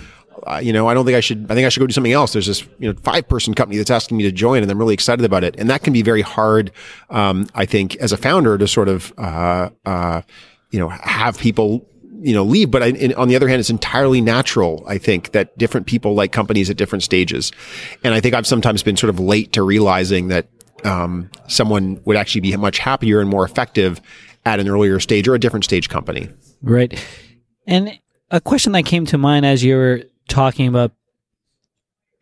uh, 0.46 0.58
you 0.58 0.72
know, 0.72 0.88
I 0.88 0.94
don't 0.94 1.04
think 1.04 1.16
I 1.16 1.20
should, 1.20 1.46
I 1.50 1.54
think 1.54 1.66
I 1.66 1.68
should 1.68 1.80
go 1.80 1.86
do 1.86 1.92
something 1.92 2.12
else. 2.12 2.32
There's 2.32 2.46
this, 2.46 2.66
you 2.78 2.90
know, 2.90 2.98
five 3.02 3.28
person 3.28 3.54
company 3.54 3.76
that's 3.76 3.90
asking 3.90 4.16
me 4.16 4.24
to 4.24 4.32
join 4.32 4.62
and 4.62 4.70
I'm 4.70 4.78
really 4.78 4.94
excited 4.94 5.24
about 5.24 5.44
it. 5.44 5.54
And 5.58 5.68
that 5.70 5.82
can 5.82 5.92
be 5.92 6.02
very 6.02 6.22
hard, 6.22 6.72
um, 7.10 7.46
I 7.54 7.66
think, 7.66 7.96
as 7.96 8.12
a 8.12 8.16
founder 8.16 8.56
to 8.58 8.66
sort 8.66 8.88
of, 8.88 9.12
uh, 9.18 9.70
uh, 9.84 10.22
you 10.70 10.78
know, 10.78 10.88
have 10.88 11.38
people 11.38 11.86
you 12.24 12.34
know 12.34 12.44
leave 12.44 12.70
but 12.70 12.82
I, 12.82 12.86
in, 12.90 13.12
on 13.14 13.26
the 13.26 13.34
other 13.34 13.48
hand 13.48 13.58
it's 13.58 13.70
entirely 13.70 14.20
natural 14.20 14.84
i 14.86 14.96
think 14.96 15.32
that 15.32 15.58
different 15.58 15.88
people 15.88 16.14
like 16.14 16.30
companies 16.30 16.70
at 16.70 16.76
different 16.76 17.02
stages 17.02 17.50
and 18.04 18.14
i 18.14 18.20
think 18.20 18.34
i've 18.34 18.46
sometimes 18.46 18.82
been 18.82 18.96
sort 18.96 19.10
of 19.10 19.18
late 19.18 19.52
to 19.54 19.62
realizing 19.62 20.28
that 20.28 20.46
um, 20.84 21.30
someone 21.48 22.00
would 22.04 22.16
actually 22.16 22.40
be 22.40 22.56
much 22.56 22.78
happier 22.78 23.20
and 23.20 23.28
more 23.28 23.44
effective 23.44 24.00
at 24.44 24.60
an 24.60 24.68
earlier 24.68 24.98
stage 25.00 25.28
or 25.28 25.34
a 25.34 25.38
different 25.38 25.64
stage 25.64 25.88
company. 25.88 26.28
Right. 26.62 27.02
And 27.66 27.98
a 28.30 28.40
question 28.40 28.72
that 28.72 28.84
came 28.84 29.06
to 29.06 29.18
mind 29.18 29.46
as 29.46 29.62
you 29.62 29.76
were 29.76 30.02
talking 30.28 30.66
about 30.66 30.92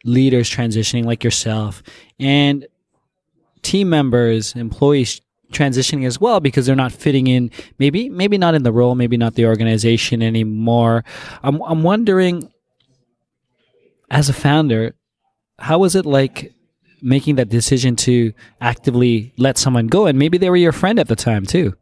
leaders 0.04 0.50
transitioning 0.50 1.04
like 1.04 1.22
yourself 1.22 1.82
and 2.18 2.66
team 3.62 3.90
members, 3.90 4.54
employees 4.54 5.20
transitioning 5.52 6.06
as 6.06 6.20
well 6.20 6.40
because 6.40 6.64
they're 6.64 6.76
not 6.76 6.92
fitting 6.92 7.26
in 7.26 7.50
maybe 7.78 8.08
maybe 8.08 8.38
not 8.38 8.54
in 8.54 8.62
the 8.62 8.72
role, 8.72 8.94
maybe 8.94 9.16
not 9.16 9.34
the 9.34 9.46
organization 9.46 10.22
anymore. 10.22 11.04
I'm 11.42 11.60
I'm 11.62 11.82
wondering 11.82 12.52
as 14.10 14.28
a 14.28 14.32
founder, 14.32 14.94
how 15.58 15.78
was 15.78 15.94
it 15.94 16.06
like 16.06 16.52
making 17.02 17.36
that 17.36 17.48
decision 17.48 17.96
to 17.96 18.32
actively 18.60 19.32
let 19.36 19.58
someone 19.58 19.86
go 19.86 20.06
and 20.06 20.18
maybe 20.18 20.38
they 20.38 20.50
were 20.50 20.56
your 20.56 20.72
friend 20.72 20.98
at 20.98 21.08
the 21.08 21.16
time 21.16 21.46
too? 21.46 21.74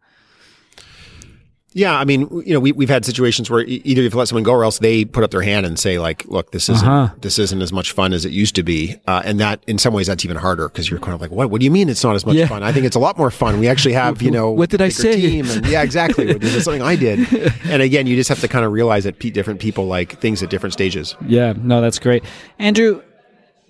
Yeah, 1.74 1.96
I 1.96 2.04
mean, 2.06 2.22
you 2.46 2.54
know, 2.54 2.60
we, 2.60 2.72
we've 2.72 2.88
had 2.88 3.04
situations 3.04 3.50
where 3.50 3.60
either 3.60 4.00
you've 4.02 4.14
let 4.14 4.26
someone 4.26 4.42
go 4.42 4.52
or 4.52 4.64
else 4.64 4.78
they 4.78 5.04
put 5.04 5.22
up 5.22 5.30
their 5.30 5.42
hand 5.42 5.66
and 5.66 5.78
say 5.78 5.98
like, 5.98 6.24
look, 6.24 6.50
this 6.50 6.68
isn't, 6.70 6.88
Uh-huh. 6.88 7.14
this 7.20 7.38
isn't 7.38 7.60
as 7.60 7.72
much 7.72 7.92
fun 7.92 8.14
as 8.14 8.24
it 8.24 8.32
used 8.32 8.54
to 8.56 8.62
be. 8.62 8.96
Uh, 9.06 9.20
and 9.24 9.38
that 9.38 9.62
in 9.66 9.76
some 9.78 9.92
ways 9.92 10.06
that's 10.06 10.24
even 10.24 10.38
harder 10.38 10.68
because 10.70 10.88
you're 10.90 10.98
kind 10.98 11.14
of 11.14 11.20
like, 11.20 11.30
what, 11.30 11.50
what 11.50 11.60
do 11.60 11.66
you 11.66 11.70
mean 11.70 11.90
it's 11.90 12.02
not 12.02 12.16
as 12.16 12.24
much 12.24 12.36
Yeah. 12.36 12.48
fun? 12.48 12.62
I 12.62 12.72
think 12.72 12.86
it's 12.86 12.96
a 12.96 12.98
lot 12.98 13.18
more 13.18 13.30
fun. 13.30 13.60
We 13.60 13.68
actually 13.68 13.92
have, 13.92 14.22
you 14.22 14.30
know, 14.38 14.50
What 14.50 14.70
did 14.70 14.80
I 14.80 14.88
say? 14.88 15.20
Team 15.20 15.48
and, 15.50 15.64
yeah, 15.66 15.82
exactly. 15.82 16.32
this 16.32 16.54
is 16.54 16.64
something 16.64 16.82
I 16.82 16.96
did. 16.96 17.20
And 17.68 17.82
again, 17.82 18.06
you 18.06 18.16
just 18.16 18.30
have 18.30 18.40
to 18.40 18.48
kind 18.48 18.64
of 18.64 18.72
realize 18.72 19.04
that 19.04 19.18
different 19.18 19.60
people 19.60 19.86
like 19.86 20.18
things 20.20 20.42
at 20.42 20.48
different 20.48 20.72
stages. 20.72 21.14
Yeah, 21.26 21.52
no, 21.56 21.82
that's 21.82 21.98
great. 21.98 22.24
Andrew, 22.58 23.02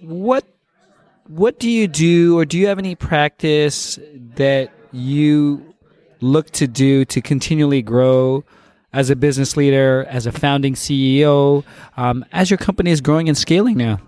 what 0.00 0.44
what 1.28 1.58
do 1.58 1.70
you 1.70 1.86
do 1.86 2.38
or 2.38 2.44
do 2.44 2.58
you 2.58 2.66
have 2.66 2.78
any 2.78 2.94
practice 2.94 3.98
that 4.34 4.70
you 4.92 5.74
look 6.20 6.50
to 6.50 6.66
do 6.66 7.04
to 7.04 7.20
continually 7.20 7.82
grow 7.82 8.44
as 8.92 9.10
a 9.10 9.16
business 9.16 9.56
leader, 9.56 10.06
as 10.08 10.26
a 10.26 10.32
founding 10.32 10.74
CEO, 10.74 11.64
um, 11.96 12.24
as 12.32 12.50
your 12.50 12.58
company 12.58 12.90
is 12.90 13.00
growing 13.00 13.28
and 13.28 13.36
scaling 13.36 13.76
now? 13.76 14.00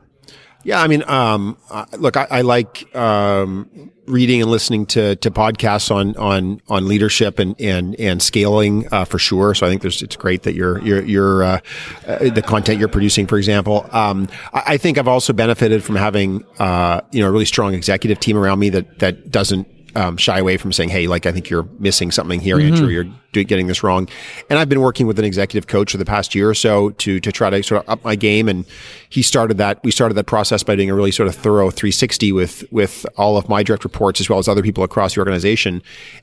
Yeah, 0.62 0.82
I 0.82 0.88
mean, 0.88 1.02
um, 1.08 1.56
look, 1.96 2.16
I, 2.16 2.26
I 2.30 2.40
like 2.42 2.94
um, 2.94 3.90
reading 4.06 4.42
and 4.42 4.50
listening 4.50 4.84
to 4.86 5.16
to 5.16 5.30
podcasts 5.30 5.90
on 5.90 6.16
on 6.16 6.60
on 6.68 6.86
leadership 6.86 7.38
and 7.38 7.58
and 7.60 7.98
and 7.98 8.22
scaling 8.22 8.86
uh, 8.92 9.04
for 9.04 9.18
sure. 9.18 9.54
So 9.54 9.66
I 9.66 9.70
think 9.70 9.82
there's 9.82 10.02
it's 10.02 10.16
great 10.16 10.42
that 10.42 10.54
you're 10.54 10.80
you're 10.82 11.02
you're 11.02 11.42
uh, 11.42 11.60
uh, 12.06 12.28
the 12.30 12.42
content 12.42 12.78
you're 12.78 12.88
producing, 12.88 13.26
for 13.26 13.38
example. 13.38 13.88
Um, 13.90 14.28
I, 14.52 14.62
I 14.66 14.76
think 14.76 14.98
I've 14.98 15.08
also 15.08 15.32
benefited 15.32 15.82
from 15.82 15.96
having 15.96 16.44
uh, 16.58 17.00
you 17.10 17.22
know 17.22 17.28
a 17.28 17.30
really 17.30 17.46
strong 17.46 17.72
executive 17.72 18.20
team 18.20 18.36
around 18.36 18.58
me 18.58 18.68
that 18.70 18.98
that 18.98 19.30
doesn't 19.30 19.79
um, 19.94 20.16
shy 20.16 20.38
away 20.38 20.56
from 20.56 20.72
saying, 20.72 20.90
"Hey, 20.90 21.06
like 21.06 21.26
I 21.26 21.32
think 21.32 21.50
you're 21.50 21.68
missing 21.78 22.10
something 22.10 22.40
here, 22.40 22.58
Andrew. 22.60 22.88
You're 22.88 23.06
do, 23.32 23.44
getting 23.44 23.66
this 23.66 23.82
wrong." 23.82 24.08
And 24.48 24.58
I've 24.58 24.68
been 24.68 24.80
working 24.80 25.06
with 25.06 25.18
an 25.18 25.24
executive 25.24 25.66
coach 25.66 25.92
for 25.92 25.98
the 25.98 26.04
past 26.04 26.34
year 26.34 26.48
or 26.48 26.54
so 26.54 26.90
to 26.90 27.20
to 27.20 27.32
try 27.32 27.50
to 27.50 27.62
sort 27.62 27.82
of 27.82 27.88
up 27.88 28.04
my 28.04 28.16
game. 28.16 28.48
And 28.48 28.64
he 29.08 29.22
started 29.22 29.58
that. 29.58 29.82
We 29.84 29.90
started 29.90 30.14
that 30.14 30.26
process 30.26 30.62
by 30.62 30.76
doing 30.76 30.90
a 30.90 30.94
really 30.94 31.10
sort 31.10 31.28
of 31.28 31.34
thorough 31.34 31.70
360 31.70 32.32
with 32.32 32.64
with 32.70 33.06
all 33.16 33.36
of 33.36 33.48
my 33.48 33.62
direct 33.62 33.84
reports 33.84 34.20
as 34.20 34.28
well 34.28 34.38
as 34.38 34.48
other 34.48 34.62
people 34.62 34.84
across 34.84 35.14
the 35.14 35.20
organization. 35.20 35.82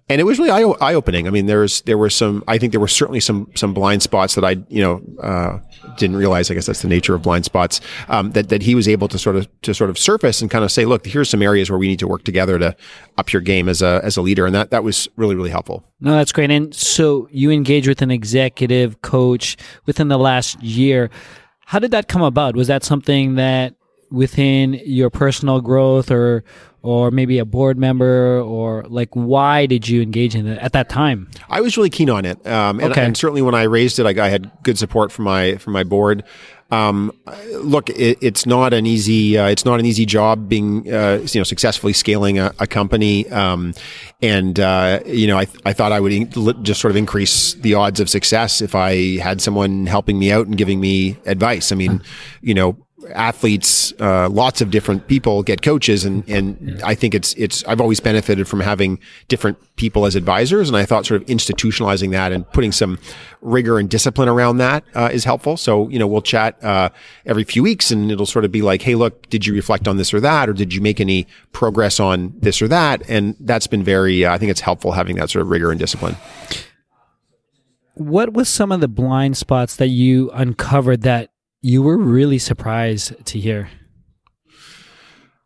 And 0.09 0.21
it 0.21 0.23
was 0.23 0.39
really 0.39 0.51
eye 0.51 0.73
eye 0.81 0.93
opening. 0.93 1.27
I 1.27 1.31
mean, 1.31 1.45
there's 1.45 1.81
there 1.81 1.97
were 1.97 2.09
some. 2.09 2.43
I 2.47 2.57
think 2.57 2.71
there 2.73 2.81
were 2.81 2.87
certainly 2.87 3.19
some 3.19 3.49
some 3.55 3.73
blind 3.73 4.03
spots 4.03 4.35
that 4.35 4.45
I 4.45 4.57
you 4.69 4.81
know 4.81 5.01
uh, 5.21 5.59
didn't 5.97 6.15
realize. 6.15 6.49
I 6.51 6.53
guess 6.53 6.65
that's 6.65 6.81
the 6.81 6.87
nature 6.87 7.15
of 7.15 7.21
blind 7.21 7.45
spots. 7.45 7.81
Um, 8.07 8.31
that 8.31 8.49
that 8.49 8.61
he 8.61 8.75
was 8.75 8.87
able 8.87 9.07
to 9.07 9.17
sort 9.17 9.35
of 9.35 9.47
to 9.61 9.73
sort 9.73 9.89
of 9.89 9.97
surface 9.97 10.41
and 10.41 10.51
kind 10.51 10.63
of 10.63 10.71
say, 10.71 10.85
look, 10.85 11.05
here's 11.05 11.29
some 11.29 11.41
areas 11.41 11.69
where 11.69 11.79
we 11.79 11.87
need 11.87 11.99
to 11.99 12.07
work 12.07 12.23
together 12.23 12.59
to 12.59 12.75
up 13.17 13.31
your 13.31 13.41
game 13.41 13.69
as 13.69 13.81
a 13.81 14.01
as 14.03 14.17
a 14.17 14.21
leader, 14.21 14.45
and 14.45 14.53
that 14.55 14.71
that 14.71 14.83
was 14.83 15.07
really 15.15 15.35
really 15.35 15.49
helpful. 15.49 15.83
No, 15.99 16.15
that's 16.15 16.31
great. 16.31 16.51
And 16.51 16.73
so 16.73 17.27
you 17.31 17.51
engage 17.51 17.87
with 17.87 18.01
an 18.01 18.11
executive 18.11 19.01
coach 19.01 19.57
within 19.85 20.07
the 20.07 20.19
last 20.19 20.61
year. 20.61 21.09
How 21.65 21.79
did 21.79 21.91
that 21.91 22.07
come 22.07 22.21
about? 22.21 22.55
Was 22.55 22.67
that 22.67 22.83
something 22.83 23.35
that 23.35 23.75
within 24.11 24.73
your 24.85 25.09
personal 25.09 25.61
growth 25.61 26.11
or 26.11 26.43
or 26.83 27.11
maybe 27.11 27.37
a 27.39 27.43
board 27.45 27.77
member 27.77 28.39
or 28.39 28.83
like 28.87 29.09
why 29.13 29.65
did 29.65 29.89
you 29.89 30.01
engage 30.01 30.35
in 30.35 30.47
it 30.47 30.57
at 30.59 30.71
that 30.73 30.87
time? 30.87 31.29
I 31.49 31.59
was 31.59 31.75
really 31.75 31.89
keen 31.89 32.09
on 32.09 32.23
it, 32.23 32.45
um, 32.47 32.79
and, 32.79 32.91
Okay. 32.91 33.03
and 33.03 33.17
certainly 33.17 33.41
when 33.41 33.55
I 33.55 33.63
raised 33.63 33.99
it, 33.99 34.05
I, 34.05 34.25
I 34.25 34.29
had 34.29 34.49
good 34.63 34.77
support 34.77 35.11
from 35.11 35.25
my 35.25 35.55
from 35.57 35.73
my 35.73 35.83
board. 35.83 36.23
Um, 36.69 37.13
look, 37.61 37.89
it, 37.91 38.17
it's 38.21 38.45
not 38.45 38.73
an 38.73 38.85
easy 38.85 39.37
uh, 39.37 39.47
it's 39.47 39.63
not 39.65 39.79
an 39.79 39.85
easy 39.85 40.05
job 40.05 40.47
being 40.49 40.91
uh, 40.93 41.25
you 41.33 41.39
know 41.39 41.43
successfully 41.43 41.93
scaling 41.93 42.39
a, 42.39 42.53
a 42.59 42.67
company, 42.67 43.27
um, 43.31 43.73
and 44.21 44.59
uh, 44.59 44.99
you 45.05 45.27
know 45.27 45.37
I 45.37 45.47
I 45.65 45.73
thought 45.73 45.91
I 45.91 45.99
would 45.99 46.11
in- 46.13 46.63
just 46.63 46.79
sort 46.81 46.91
of 46.91 46.95
increase 46.97 47.53
the 47.55 47.73
odds 47.73 47.99
of 47.99 48.09
success 48.09 48.61
if 48.61 48.75
I 48.75 49.17
had 49.17 49.41
someone 49.41 49.87
helping 49.87 50.19
me 50.19 50.31
out 50.31 50.45
and 50.45 50.57
giving 50.57 50.79
me 50.79 51.17
advice. 51.25 51.71
I 51.71 51.75
mean, 51.75 52.01
you 52.41 52.53
know 52.53 52.77
athletes, 53.13 53.93
uh, 53.99 54.29
lots 54.29 54.61
of 54.61 54.71
different 54.71 55.07
people 55.07 55.43
get 55.43 55.61
coaches, 55.61 56.05
and 56.05 56.27
and 56.29 56.81
I 56.83 56.95
think 56.95 57.13
it's 57.15 57.33
it's 57.33 57.63
I've 57.65 57.81
always 57.81 57.99
benefited 57.99 58.47
from 58.47 58.59
having 58.59 58.99
different 59.27 59.57
people 59.75 60.05
as 60.05 60.15
advisors, 60.15 60.69
and 60.69 60.77
I 60.77 60.85
thought 60.85 61.05
sort 61.05 61.21
of 61.21 61.27
institutionalizing 61.27 62.11
that 62.11 62.31
and 62.31 62.49
putting 62.51 62.71
some 62.71 62.99
rigor 63.41 63.79
and 63.79 63.89
discipline 63.89 64.27
around 64.27 64.57
that 64.57 64.83
uh, 64.95 65.09
is 65.11 65.23
helpful. 65.23 65.57
So 65.57 65.89
you 65.89 65.99
know 65.99 66.07
we'll 66.07 66.21
chat 66.21 66.63
uh, 66.63 66.89
every 67.25 67.43
few 67.43 67.63
weeks, 67.63 67.91
and 67.91 68.11
it'll 68.11 68.25
sort 68.25 68.45
of 68.45 68.51
be 68.51 68.61
like, 68.61 68.81
hey, 68.81 68.95
look, 68.95 69.29
did 69.29 69.45
you 69.45 69.53
reflect 69.53 69.87
on 69.87 69.97
this 69.97 70.13
or 70.13 70.19
that, 70.21 70.49
or 70.49 70.53
did 70.53 70.73
you 70.73 70.81
make 70.81 70.99
any 70.99 71.27
progress 71.51 71.99
on 71.99 72.33
this 72.39 72.61
or 72.61 72.67
that? 72.67 73.01
And 73.09 73.35
that's 73.39 73.67
been 73.67 73.83
very 73.83 74.25
uh, 74.25 74.33
I 74.33 74.37
think 74.37 74.51
it's 74.51 74.61
helpful 74.61 74.91
having 74.91 75.15
that 75.17 75.29
sort 75.29 75.41
of 75.41 75.49
rigor 75.49 75.71
and 75.71 75.79
discipline. 75.79 76.17
What 77.95 78.33
was 78.33 78.47
some 78.47 78.71
of 78.71 78.79
the 78.79 78.87
blind 78.87 79.37
spots 79.37 79.75
that 79.77 79.87
you 79.87 80.29
uncovered 80.31 81.01
that 81.01 81.31
you 81.61 81.81
were 81.81 81.97
really 81.97 82.39
surprised 82.39 83.25
to 83.25 83.39
hear? 83.39 83.69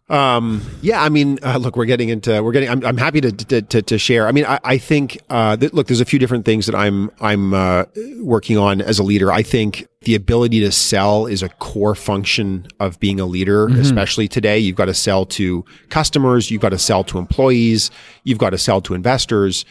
Um, 0.10 0.62
yeah, 0.82 1.02
I 1.02 1.08
mean, 1.08 1.40
uh, 1.42 1.56
look, 1.56 1.78
we're 1.78 1.86
getting 1.86 2.10
into, 2.10 2.44
we're 2.44 2.52
getting, 2.52 2.68
I'm, 2.68 2.86
I'm 2.86 2.98
happy 2.98 3.22
to, 3.22 3.32
to, 3.32 3.62
to, 3.62 3.82
to 3.82 3.98
share. 3.98 4.28
I 4.28 4.34
mean, 4.34 4.46
I, 4.46 4.60
I 4.62 4.78
think, 4.78 5.18
uh, 5.30 5.56
that, 5.56 5.74
look, 5.74 5.88
there's 5.88 6.02
a 6.02 6.06
few 6.06 6.20
different 6.20 6.44
things 6.44 6.66
that 6.66 6.76
I'm, 6.76 7.10
I'm, 7.22 7.54
uh, 7.54 7.86
working 8.20 8.58
on 8.58 8.82
as 8.82 9.00
a 9.00 9.04
leader. 9.04 9.32
I 9.32 9.42
think 9.42 9.88
the 10.02 10.16
ability 10.16 10.60
to 10.60 10.72
sell 10.72 11.28
is 11.28 11.42
a 11.42 11.48
core 11.48 11.96
function 11.96 12.68
of 12.82 13.00
being 13.00 13.22
a 13.22 13.26
leader, 13.26 13.68
especially 13.70 14.28
today. 14.28 14.60
You've 14.60 14.76
got 14.76 14.86
to 14.86 14.94
sell 14.94 15.26
to 15.28 15.64
customers. 15.88 16.52
You've 16.52 16.62
got 16.62 16.70
to 16.70 16.78
sell 16.78 17.06
to 17.06 17.18
employees. 17.18 17.90
You've 18.26 18.40
got 18.40 18.50
to 18.50 18.58
sell 18.58 18.82
to 18.82 18.94
investors. 18.94 19.64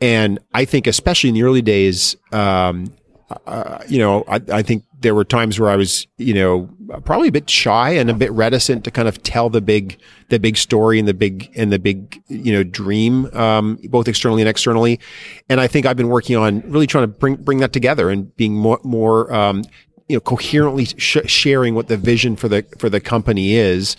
And 0.00 0.38
I 0.54 0.64
think, 0.64 0.86
especially 0.86 1.30
in 1.30 1.34
the 1.34 1.42
early 1.42 1.62
days, 1.62 2.14
um, 2.30 2.94
uh, 3.46 3.82
you 3.88 3.98
know, 3.98 4.24
I, 4.28 4.40
I 4.52 4.62
think 4.62 4.84
there 5.00 5.14
were 5.14 5.24
times 5.24 5.60
where 5.60 5.70
I 5.70 5.76
was, 5.76 6.06
you 6.16 6.34
know, 6.34 6.68
probably 7.04 7.28
a 7.28 7.32
bit 7.32 7.48
shy 7.48 7.90
and 7.90 8.10
a 8.10 8.14
bit 8.14 8.32
reticent 8.32 8.84
to 8.84 8.90
kind 8.90 9.06
of 9.06 9.22
tell 9.22 9.48
the 9.48 9.60
big, 9.60 9.98
the 10.28 10.38
big 10.38 10.56
story 10.56 10.98
and 10.98 11.06
the 11.06 11.14
big, 11.14 11.50
and 11.54 11.72
the 11.72 11.78
big, 11.78 12.20
you 12.28 12.52
know, 12.52 12.64
dream, 12.64 13.26
um, 13.34 13.78
both 13.84 14.08
externally 14.08 14.42
and 14.42 14.48
externally. 14.48 14.98
And 15.48 15.60
I 15.60 15.68
think 15.68 15.86
I've 15.86 15.96
been 15.96 16.08
working 16.08 16.36
on 16.36 16.62
really 16.70 16.86
trying 16.86 17.04
to 17.04 17.08
bring, 17.08 17.36
bring 17.36 17.58
that 17.58 17.72
together 17.72 18.10
and 18.10 18.34
being 18.36 18.54
more, 18.54 18.80
more, 18.82 19.32
um, 19.32 19.64
you 20.08 20.16
know, 20.16 20.20
coherently 20.20 20.86
sh- 20.86 21.18
sharing 21.26 21.74
what 21.74 21.88
the 21.88 21.96
vision 21.96 22.34
for 22.34 22.48
the, 22.48 22.64
for 22.78 22.88
the 22.88 23.00
company 23.00 23.54
is. 23.54 23.96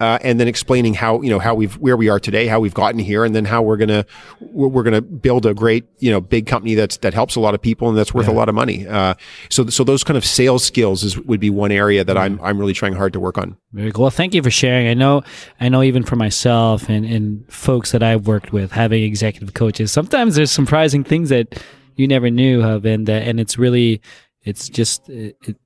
Uh, 0.00 0.18
and 0.22 0.40
then 0.40 0.48
explaining 0.48 0.94
how 0.94 1.20
you 1.20 1.30
know 1.30 1.38
how 1.38 1.54
we've 1.54 1.74
where 1.74 1.96
we 1.96 2.08
are 2.08 2.18
today, 2.18 2.46
how 2.46 2.58
we've 2.58 2.74
gotten 2.74 2.98
here, 2.98 3.24
and 3.24 3.36
then 3.36 3.44
how 3.44 3.60
we're 3.60 3.76
gonna 3.76 4.04
we're, 4.40 4.82
gonna 4.82 5.02
build 5.02 5.44
a 5.46 5.54
great 5.54 5.84
you 5.98 6.10
know 6.10 6.20
big 6.20 6.46
company 6.46 6.74
that's 6.74 6.96
that 6.98 7.14
helps 7.14 7.36
a 7.36 7.40
lot 7.40 7.54
of 7.54 7.60
people 7.60 7.88
and 7.88 7.96
that's 7.98 8.14
worth 8.14 8.26
a 8.26 8.32
lot 8.32 8.48
of 8.48 8.54
money. 8.54 8.86
Uh, 8.86 9.14
so 9.50 9.66
so 9.66 9.84
those 9.84 10.02
kind 10.02 10.16
of 10.16 10.24
sales 10.24 10.64
skills 10.64 11.04
is 11.04 11.18
would 11.18 11.40
be 11.40 11.50
one 11.50 11.70
area 11.70 12.02
that 12.02 12.16
I'm 12.16 12.40
I'm 12.42 12.58
really 12.58 12.72
trying 12.72 12.94
hard 12.94 13.12
to 13.12 13.20
work 13.20 13.38
on. 13.38 13.56
Very 13.72 13.92
cool. 13.92 14.02
Well, 14.02 14.10
thank 14.10 14.34
you 14.34 14.42
for 14.42 14.50
sharing. 14.50 14.88
I 14.88 14.94
know, 14.94 15.22
I 15.60 15.68
know, 15.68 15.82
even 15.82 16.02
for 16.02 16.16
myself 16.16 16.88
and, 16.88 17.04
and 17.04 17.52
folks 17.52 17.92
that 17.92 18.02
I've 18.02 18.26
worked 18.26 18.52
with, 18.52 18.72
having 18.72 19.02
executive 19.02 19.54
coaches, 19.54 19.92
sometimes 19.92 20.34
there's 20.34 20.50
surprising 20.50 21.04
things 21.04 21.28
that 21.28 21.62
you 21.94 22.08
never 22.08 22.30
knew 22.30 22.62
of, 22.62 22.84
and 22.84 23.08
uh, 23.08 23.12
and 23.12 23.38
it's 23.38 23.58
really, 23.58 24.00
it's 24.42 24.68
just, 24.68 25.08
it, 25.08 25.36
it, 25.46 25.56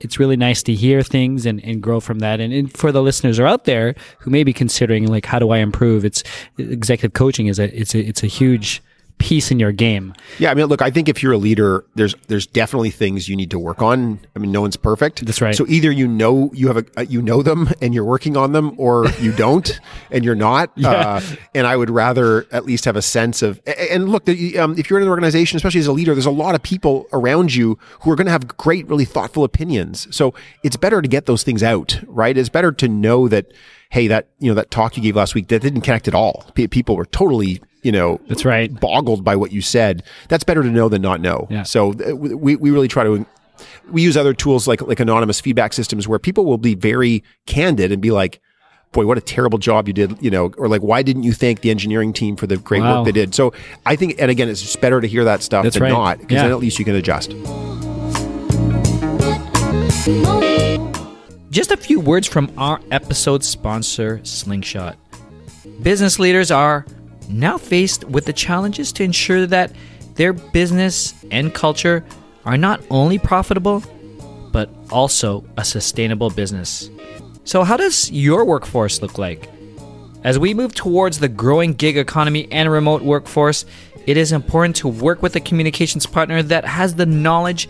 it's 0.00 0.18
really 0.18 0.36
nice 0.36 0.62
to 0.64 0.74
hear 0.74 1.02
things 1.02 1.46
and, 1.46 1.62
and 1.64 1.82
grow 1.82 2.00
from 2.00 2.20
that. 2.20 2.40
And, 2.40 2.52
and 2.52 2.76
for 2.76 2.90
the 2.90 3.02
listeners 3.02 3.36
who 3.36 3.44
are 3.44 3.46
out 3.46 3.64
there 3.64 3.94
who 4.20 4.30
may 4.30 4.44
be 4.44 4.52
considering 4.52 5.06
like, 5.06 5.26
how 5.26 5.38
do 5.38 5.50
I 5.50 5.58
improve? 5.58 6.04
It's 6.04 6.24
executive 6.58 7.12
coaching 7.12 7.46
is 7.46 7.58
a 7.58 7.78
it's 7.78 7.94
a 7.94 8.00
it's 8.00 8.22
a 8.22 8.26
huge 8.26 8.82
piece 9.20 9.52
in 9.52 9.60
your 9.60 9.70
game. 9.70 10.12
Yeah, 10.38 10.50
I 10.50 10.54
mean, 10.54 10.66
look, 10.66 10.82
I 10.82 10.90
think 10.90 11.08
if 11.08 11.22
you're 11.22 11.34
a 11.34 11.38
leader, 11.38 11.84
there's 11.94 12.16
there's 12.26 12.46
definitely 12.46 12.90
things 12.90 13.28
you 13.28 13.36
need 13.36 13.50
to 13.52 13.58
work 13.58 13.80
on. 13.82 14.18
I 14.34 14.40
mean, 14.40 14.50
no 14.50 14.62
one's 14.62 14.76
perfect. 14.76 15.24
That's 15.24 15.40
right. 15.40 15.54
So 15.54 15.66
either 15.68 15.92
you 15.92 16.08
know 16.08 16.50
you 16.52 16.66
have 16.66 16.78
a 16.78 16.84
uh, 16.96 17.02
you 17.02 17.22
know 17.22 17.42
them 17.42 17.68
and 17.80 17.94
you're 17.94 18.04
working 18.04 18.36
on 18.36 18.50
them, 18.52 18.74
or 18.78 19.06
you 19.20 19.30
don't 19.36 19.78
and 20.10 20.24
you're 20.24 20.34
not. 20.34 20.72
Uh, 20.82 21.20
and 21.54 21.66
I 21.66 21.76
would 21.76 21.90
rather 21.90 22.46
at 22.50 22.64
least 22.64 22.86
have 22.86 22.96
a 22.96 23.02
sense 23.02 23.42
of. 23.42 23.60
And 23.66 24.08
look, 24.08 24.28
um, 24.28 24.76
if 24.78 24.90
you're 24.90 24.98
in 24.98 25.04
an 25.04 25.10
organization, 25.10 25.56
especially 25.56 25.80
as 25.80 25.86
a 25.86 25.92
leader, 25.92 26.14
there's 26.14 26.26
a 26.26 26.30
lot 26.30 26.54
of 26.56 26.62
people 26.62 27.06
around 27.12 27.54
you 27.54 27.78
who 28.00 28.10
are 28.10 28.16
going 28.16 28.26
to 28.26 28.32
have 28.32 28.48
great, 28.56 28.88
really 28.88 29.04
thoughtful 29.04 29.44
opinions. 29.44 30.08
So 30.16 30.34
it's 30.64 30.76
better 30.76 31.00
to 31.02 31.08
get 31.08 31.26
those 31.26 31.42
things 31.44 31.62
out, 31.62 32.00
right? 32.06 32.36
It's 32.36 32.48
better 32.48 32.72
to 32.72 32.88
know 32.88 33.28
that. 33.28 33.52
Hey, 33.92 34.06
that 34.06 34.28
you 34.38 34.48
know 34.48 34.54
that 34.54 34.70
talk 34.70 34.96
you 34.96 35.02
gave 35.02 35.16
last 35.16 35.34
week 35.34 35.48
that 35.48 35.62
didn't 35.62 35.80
connect 35.80 36.06
at 36.06 36.14
all. 36.14 36.48
Pe- 36.54 36.68
People 36.68 36.94
were 36.94 37.06
totally 37.06 37.60
you 37.82 37.92
know 37.92 38.20
That's 38.28 38.44
right. 38.44 38.72
boggled 38.80 39.24
by 39.24 39.36
what 39.36 39.52
you 39.52 39.62
said. 39.62 40.02
That's 40.28 40.44
better 40.44 40.62
to 40.62 40.68
know 40.70 40.88
than 40.88 41.02
not 41.02 41.20
know. 41.20 41.46
Yeah. 41.50 41.62
So 41.64 41.88
we, 42.14 42.56
we 42.56 42.70
really 42.70 42.88
try 42.88 43.04
to 43.04 43.24
we 43.90 44.02
use 44.02 44.16
other 44.16 44.32
tools 44.34 44.66
like 44.68 44.80
like 44.82 45.00
anonymous 45.00 45.40
feedback 45.40 45.72
systems 45.72 46.06
where 46.08 46.18
people 46.18 46.44
will 46.46 46.58
be 46.58 46.74
very 46.74 47.22
candid 47.46 47.92
and 47.92 48.00
be 48.00 48.10
like, 48.10 48.40
boy, 48.92 49.06
what 49.06 49.18
a 49.18 49.20
terrible 49.20 49.58
job 49.58 49.86
you 49.86 49.94
did, 49.94 50.16
you 50.20 50.30
know, 50.30 50.50
or 50.58 50.66
like, 50.68 50.80
why 50.82 51.02
didn't 51.02 51.22
you 51.22 51.32
thank 51.32 51.60
the 51.60 51.70
engineering 51.70 52.12
team 52.12 52.34
for 52.36 52.46
the 52.46 52.56
great 52.56 52.80
Wow. 52.82 52.98
work 52.98 53.06
they 53.06 53.12
did? 53.12 53.34
So 53.34 53.52
I 53.86 53.94
think, 53.96 54.16
and 54.18 54.30
again, 54.30 54.48
it's 54.48 54.62
just 54.62 54.80
better 54.80 55.00
to 55.00 55.06
hear 55.06 55.24
that 55.24 55.42
stuff 55.42 55.62
That's 55.64 55.74
than 55.74 55.84
right. 55.84 55.90
not, 55.92 56.18
because 56.18 56.34
Yeah. 56.36 56.42
then 56.44 56.50
at 56.52 56.58
least 56.58 56.78
you 56.78 56.84
can 56.84 56.96
adjust. 56.96 57.30
Just 61.50 61.70
a 61.72 61.76
few 61.76 62.00
words 62.00 62.26
from 62.26 62.50
our 62.56 62.80
episode 62.90 63.44
sponsor, 63.44 64.20
Slingshot. 64.24 64.96
Business 65.82 66.18
leaders 66.18 66.50
are 66.50 66.86
now 67.32 67.58
faced 67.58 68.04
with 68.04 68.24
the 68.24 68.32
challenges 68.32 68.92
to 68.92 69.04
ensure 69.04 69.46
that 69.46 69.72
their 70.14 70.32
business 70.32 71.14
and 71.30 71.54
culture 71.54 72.04
are 72.44 72.56
not 72.56 72.82
only 72.90 73.18
profitable, 73.18 73.82
but 74.52 74.70
also 74.90 75.44
a 75.56 75.64
sustainable 75.64 76.30
business. 76.30 76.90
So, 77.44 77.64
how 77.64 77.76
does 77.76 78.10
your 78.10 78.44
workforce 78.44 79.02
look 79.02 79.18
like? 79.18 79.48
As 80.22 80.38
we 80.38 80.52
move 80.52 80.74
towards 80.74 81.18
the 81.18 81.28
growing 81.28 81.72
gig 81.72 81.96
economy 81.96 82.46
and 82.52 82.70
remote 82.70 83.02
workforce, 83.02 83.64
it 84.06 84.16
is 84.16 84.32
important 84.32 84.76
to 84.76 84.88
work 84.88 85.22
with 85.22 85.36
a 85.36 85.40
communications 85.40 86.06
partner 86.06 86.42
that 86.42 86.64
has 86.64 86.94
the 86.94 87.06
knowledge 87.06 87.68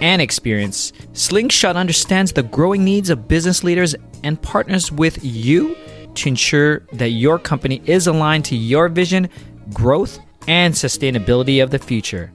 and 0.00 0.22
experience. 0.22 0.92
Slingshot 1.12 1.76
understands 1.76 2.32
the 2.32 2.42
growing 2.42 2.84
needs 2.84 3.10
of 3.10 3.28
business 3.28 3.62
leaders 3.62 3.94
and 4.24 4.40
partners 4.40 4.90
with 4.90 5.22
you 5.22 5.76
to 6.20 6.28
ensure 6.28 6.80
that 6.92 7.10
your 7.10 7.38
company 7.38 7.82
is 7.84 8.06
aligned 8.06 8.46
to 8.46 8.56
your 8.56 8.88
vision, 8.88 9.28
growth, 9.72 10.18
and 10.46 10.72
sustainability 10.74 11.62
of 11.62 11.70
the 11.70 11.78
future. 11.78 12.32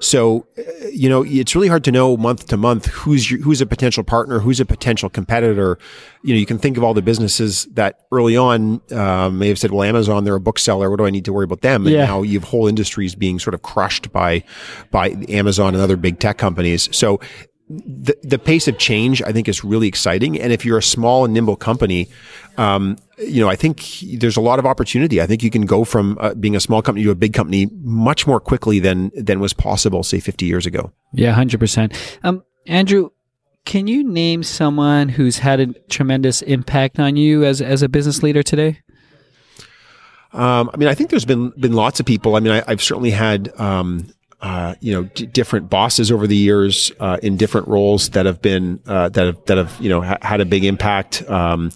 So, 0.01 0.47
uh, 0.57 0.63
you 0.93 1.09
know, 1.09 1.25
it's 1.25 1.55
really 1.55 1.69
hard 1.69 1.85
to 1.85 1.93
know 1.93 2.17
month 2.17 2.47
to 2.49 2.57
month 2.57 2.87
who's 2.87 3.31
your, 3.31 3.41
who's 3.41 3.61
a 3.61 3.67
potential 3.67 4.05
partner, 4.05 4.39
who's 4.39 4.61
a 4.61 4.65
potential 4.65 5.11
competitor. 5.11 5.79
You 6.23 6.35
know, 6.35 6.39
you 6.41 6.47
can 6.47 6.59
think 6.59 6.77
of 6.77 6.85
all 6.85 6.95
the 6.95 7.03
businesses 7.03 7.67
that 7.73 8.01
early 8.11 8.37
on 8.37 8.81
uh, 8.91 9.29
may 9.31 9.49
have 9.49 9.59
said, 9.59 9.71
"Well, 9.71 9.83
Amazon, 9.83 10.25
they're 10.25 10.35
a 10.35 10.41
bookseller. 10.41 10.89
What 10.91 10.99
do 10.99 11.07
I 11.07 11.11
need 11.11 11.25
to 11.27 11.33
worry 11.33 11.45
about 11.45 11.61
them?" 11.61 11.87
And 11.87 11.95
Yeah. 11.95 12.07
now 12.07 12.23
you 12.23 12.39
have 12.41 12.49
whole 12.49 12.69
industries 12.69 13.15
being 13.15 13.39
sort 13.39 13.55
of 13.55 13.63
crushed 13.63 14.13
by 14.13 14.45
by 14.91 15.11
Amazon 15.29 15.75
and 15.75 15.83
other 15.83 15.97
big 15.97 16.19
tech 16.21 16.39
companies. 16.39 16.89
So 16.97 17.21
the 17.69 18.17
the 18.23 18.39
pace 18.39 18.67
of 18.67 18.79
change 18.79 19.23
I 19.23 19.33
think 19.33 19.49
is 19.49 19.63
really 19.63 19.89
exciting. 19.89 20.41
And 20.41 20.53
if 20.53 20.65
you're 20.65 20.79
a 20.79 20.83
small 20.83 21.25
and 21.25 21.35
nimble 21.35 21.57
company, 21.57 22.09
um, 22.57 22.97
you 23.19 23.43
know 23.43 23.49
I 23.49 23.57
think 23.57 23.85
there's 24.15 24.37
a 24.37 24.41
lot 24.41 24.59
of 24.59 24.67
opportunity. 24.67 25.21
I 25.21 25.27
think 25.27 25.43
you 25.43 25.51
can 25.51 25.67
go 25.67 25.85
from 25.85 26.17
uh, 26.21 26.35
being 26.35 26.57
a 26.57 26.61
small 26.61 26.83
company 26.83 27.05
to 27.05 27.11
a 27.11 27.15
big 27.15 27.35
company 27.35 27.69
much 27.83 28.27
more 28.27 28.41
quickly 28.41 28.79
than 28.79 29.11
than 29.15 29.41
was 29.41 29.53
possible, 29.53 30.03
say 30.03 30.21
50 30.21 30.47
years 30.47 30.67
ago. 30.67 30.93
Yeah, 31.13 31.33
hundred 31.33 31.61
percent. 31.61 31.93
Um, 32.23 32.43
Andrew, 32.67 33.11
can 33.65 33.87
you 33.87 34.03
name 34.03 34.43
someone 34.43 35.11
who's 35.11 35.39
had 35.39 35.61
a 35.61 35.67
tremendous 35.91 36.43
impact 36.43 36.99
on 36.99 37.17
you 37.17 37.45
as 37.45 37.61
as 37.61 37.83
a 37.83 37.89
business 37.89 38.23
leader 38.23 38.43
today? 38.43 38.81
Um, 40.33 40.71
I 40.73 40.77
mean, 40.77 40.89
I 40.89 40.95
think 40.95 41.11
there's 41.11 41.25
been 41.25 41.51
been 41.59 41.73
lots 41.73 42.01
of 42.01 42.07
people. 42.07 42.37
I 42.37 42.41
mean, 42.41 42.53
I, 42.53 42.63
I've 42.67 42.83
certainly 42.83 43.11
had 43.11 43.51
um, 43.61 44.09
uh, 44.41 44.75
you 44.81 44.93
know 44.93 45.05
d- 45.15 45.27
different 45.27 45.69
bosses 45.69 46.13
over 46.13 46.27
the 46.27 46.37
years 46.37 46.93
uh, 47.01 47.19
in 47.23 47.37
different 47.37 47.69
roles 47.69 48.11
that 48.11 48.27
have 48.27 48.41
been 48.41 48.81
uh, 48.87 49.09
that 49.11 49.27
have 49.27 49.45
that 49.47 49.59
have 49.59 49.77
you 49.81 49.89
know 49.89 50.01
ha- 50.01 50.19
had 50.23 50.41
a 50.41 50.45
big 50.45 50.65
impact. 50.65 51.29
Um, 51.29 51.71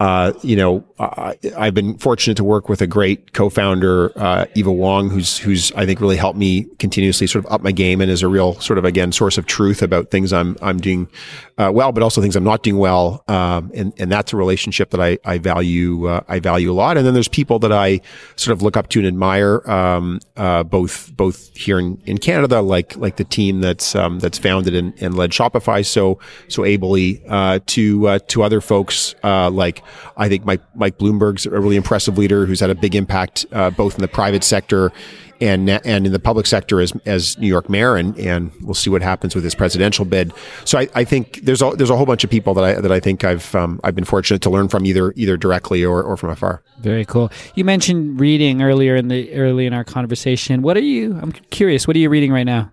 uh, 0.00 0.32
you 0.42 0.54
know, 0.54 0.84
I, 1.00 1.36
I've 1.56 1.74
been 1.74 1.98
fortunate 1.98 2.36
to 2.36 2.44
work 2.44 2.68
with 2.68 2.80
a 2.80 2.86
great 2.86 3.32
co-founder, 3.32 4.12
uh, 4.16 4.46
Eva 4.54 4.70
Wong, 4.70 5.10
who's 5.10 5.38
who's 5.38 5.72
I 5.72 5.86
think 5.86 6.00
really 6.00 6.16
helped 6.16 6.38
me 6.38 6.66
continuously 6.78 7.26
sort 7.26 7.44
of 7.44 7.52
up 7.52 7.62
my 7.62 7.72
game 7.72 8.00
and 8.00 8.08
is 8.08 8.22
a 8.22 8.28
real 8.28 8.60
sort 8.60 8.78
of 8.78 8.84
again 8.84 9.10
source 9.10 9.38
of 9.38 9.46
truth 9.46 9.82
about 9.82 10.12
things 10.12 10.32
I'm 10.32 10.56
I'm 10.62 10.78
doing 10.78 11.08
uh, 11.56 11.72
well, 11.74 11.90
but 11.90 12.04
also 12.04 12.20
things 12.20 12.36
I'm 12.36 12.44
not 12.44 12.62
doing 12.62 12.78
well. 12.78 13.24
Um, 13.26 13.72
and 13.74 13.92
and 13.98 14.10
that's 14.10 14.32
a 14.32 14.36
relationship 14.36 14.90
that 14.90 15.00
I 15.00 15.18
I 15.24 15.38
value 15.38 16.06
uh, 16.06 16.20
I 16.28 16.38
value 16.38 16.70
a 16.70 16.74
lot. 16.74 16.96
And 16.96 17.04
then 17.04 17.14
there's 17.14 17.28
people 17.28 17.58
that 17.60 17.72
I 17.72 18.00
sort 18.36 18.56
of 18.56 18.62
look 18.62 18.76
up 18.76 18.88
to 18.90 19.00
and 19.00 19.08
admire, 19.08 19.68
um, 19.68 20.20
uh, 20.36 20.62
both 20.62 21.16
both 21.16 21.56
here 21.56 21.80
in, 21.80 22.00
in 22.06 22.18
Canada, 22.18 22.60
like 22.60 22.96
like 22.96 23.16
the 23.16 23.24
team 23.24 23.60
that's 23.60 23.96
um, 23.96 24.20
that's 24.20 24.38
founded 24.38 24.76
and, 24.76 24.94
and 25.02 25.16
led 25.16 25.30
Shopify 25.30 25.84
so 25.84 26.20
so 26.46 26.64
ably, 26.64 27.20
uh, 27.28 27.58
to 27.66 28.20
to 28.20 28.44
other 28.44 28.60
folks 28.60 29.16
uh, 29.24 29.50
like 29.50 29.82
I 30.16 30.28
think 30.28 30.44
Mike 30.44 30.62
Mike 30.74 30.98
Bloomberg's 30.98 31.46
a 31.46 31.50
really 31.50 31.76
impressive 31.76 32.18
leader 32.18 32.46
who's 32.46 32.60
had 32.60 32.70
a 32.70 32.74
big 32.74 32.94
impact 32.94 33.46
uh, 33.52 33.70
both 33.70 33.94
in 33.94 34.00
the 34.00 34.08
private 34.08 34.44
sector 34.44 34.92
and 35.40 35.68
and 35.70 36.06
in 36.06 36.12
the 36.12 36.18
public 36.18 36.46
sector 36.46 36.80
as 36.80 36.92
as 37.06 37.38
New 37.38 37.46
York 37.46 37.68
mayor, 37.68 37.96
and 37.96 38.16
and 38.18 38.50
we'll 38.62 38.74
see 38.74 38.90
what 38.90 39.02
happens 39.02 39.34
with 39.34 39.44
his 39.44 39.54
presidential 39.54 40.04
bid. 40.04 40.32
So 40.64 40.78
I, 40.78 40.88
I 40.94 41.04
think 41.04 41.40
there's 41.42 41.62
a 41.62 41.70
there's 41.70 41.90
a 41.90 41.96
whole 41.96 42.06
bunch 42.06 42.24
of 42.24 42.30
people 42.30 42.54
that 42.54 42.64
I 42.64 42.80
that 42.80 42.92
I 42.92 43.00
think 43.00 43.24
I've 43.24 43.54
um, 43.54 43.80
I've 43.84 43.94
been 43.94 44.04
fortunate 44.04 44.42
to 44.42 44.50
learn 44.50 44.68
from 44.68 44.86
either 44.86 45.12
either 45.16 45.36
directly 45.36 45.84
or, 45.84 46.02
or 46.02 46.16
from 46.16 46.30
afar. 46.30 46.62
Very 46.80 47.04
cool. 47.04 47.30
You 47.54 47.64
mentioned 47.64 48.20
reading 48.20 48.62
earlier 48.62 48.96
in 48.96 49.08
the 49.08 49.32
early 49.34 49.66
in 49.66 49.72
our 49.72 49.84
conversation. 49.84 50.62
What 50.62 50.76
are 50.76 50.80
you? 50.80 51.18
I'm 51.20 51.32
curious. 51.32 51.86
What 51.86 51.96
are 51.96 52.00
you 52.00 52.10
reading 52.10 52.32
right 52.32 52.44
now? 52.44 52.72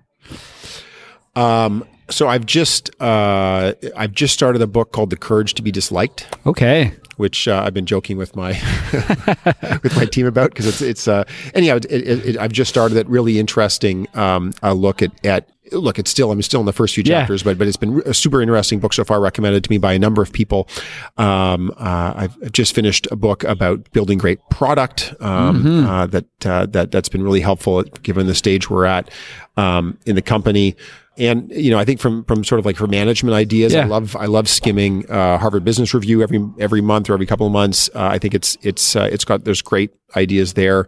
Um, 1.36 1.86
so 2.09 2.27
I've 2.27 2.45
just 2.45 2.89
uh, 3.01 3.73
I've 3.95 4.11
just 4.13 4.33
started 4.33 4.61
a 4.61 4.67
book 4.67 4.91
called 4.91 5.09
The 5.09 5.17
Courage 5.17 5.53
to 5.55 5.61
Be 5.61 5.71
Disliked. 5.71 6.27
Okay. 6.45 6.93
which 7.17 7.47
uh, 7.47 7.63
I've 7.65 7.73
been 7.73 7.85
joking 7.85 8.17
with 8.17 8.35
my 8.35 8.51
with 9.83 9.95
my 9.95 10.05
team 10.05 10.25
about 10.25 10.49
because 10.51 10.65
it's 10.67 10.81
it's 10.81 11.07
uh, 11.07 11.23
anyhow 11.53 11.77
it, 11.77 11.85
it, 11.85 12.25
it, 12.25 12.37
I've 12.37 12.51
just 12.51 12.69
started 12.69 12.95
that 12.95 13.07
Really 13.07 13.39
interesting 13.39 14.07
um, 14.15 14.53
uh, 14.63 14.73
look 14.73 15.01
at 15.01 15.11
at 15.25 15.47
look. 15.71 15.97
It's 15.97 16.11
still 16.11 16.31
I'm 16.31 16.41
still 16.41 16.59
in 16.59 16.65
the 16.65 16.73
first 16.73 16.93
few 16.95 17.03
Yeah. 17.05 17.21
chapters, 17.21 17.41
but 17.43 17.57
but 17.57 17.67
it's 17.67 17.77
been 17.77 18.01
a 18.05 18.13
super 18.13 18.41
interesting 18.41 18.79
book 18.79 18.93
so 18.93 19.03
far. 19.05 19.19
Recommended 19.21 19.63
to 19.63 19.69
me 19.71 19.77
by 19.77 19.93
a 19.93 19.99
number 19.99 20.21
of 20.21 20.31
people. 20.33 20.67
Um, 21.17 21.71
uh, 21.77 22.13
I've 22.15 22.35
I've 22.43 22.51
just 22.51 22.75
finished 22.75 23.07
a 23.11 23.15
book 23.15 23.43
about 23.45 23.89
building 23.93 24.17
great 24.17 24.39
product 24.49 25.13
um, 25.21 25.85
uh, 25.85 26.05
that 26.07 26.45
uh, 26.45 26.65
that 26.67 26.91
that's 26.91 27.09
been 27.09 27.23
really 27.23 27.41
helpful 27.41 27.83
given 28.03 28.27
the 28.27 28.35
stage 28.35 28.69
we're 28.69 28.85
at 28.85 29.09
um, 29.57 29.97
in 30.05 30.15
the 30.15 30.21
company. 30.21 30.75
And 31.17 31.49
you 31.51 31.71
know, 31.71 31.80
I 31.80 31.86
think 31.86 31.99
from 31.99 32.23
from 32.25 32.43
sort 32.43 32.60
of 32.60 32.65
like 32.65 32.75
for 32.75 32.88
management 32.88 33.36
ideas, 33.36 33.73
Yeah. 33.73 33.84
I 33.84 33.86
love 33.86 34.15
I 34.15 34.25
love 34.25 34.49
skimming 34.49 35.10
uh, 35.10 35.38
Harvard 35.38 35.63
Business 35.63 35.93
Review 35.93 36.21
every 36.21 36.45
every 36.60 36.82
month 36.82 37.10
or 37.10 37.13
every 37.13 37.25
couple 37.25 37.45
of 37.47 37.54
months. 37.54 37.89
Uh, 37.95 38.08
I 38.12 38.19
think 38.19 38.34
it's 38.34 38.58
it's 38.62 38.95
uh, 38.95 39.08
it's 39.12 39.23
got 39.23 39.45
there's 39.45 39.62
great 39.62 39.91
ideas 40.15 40.54
there. 40.54 40.88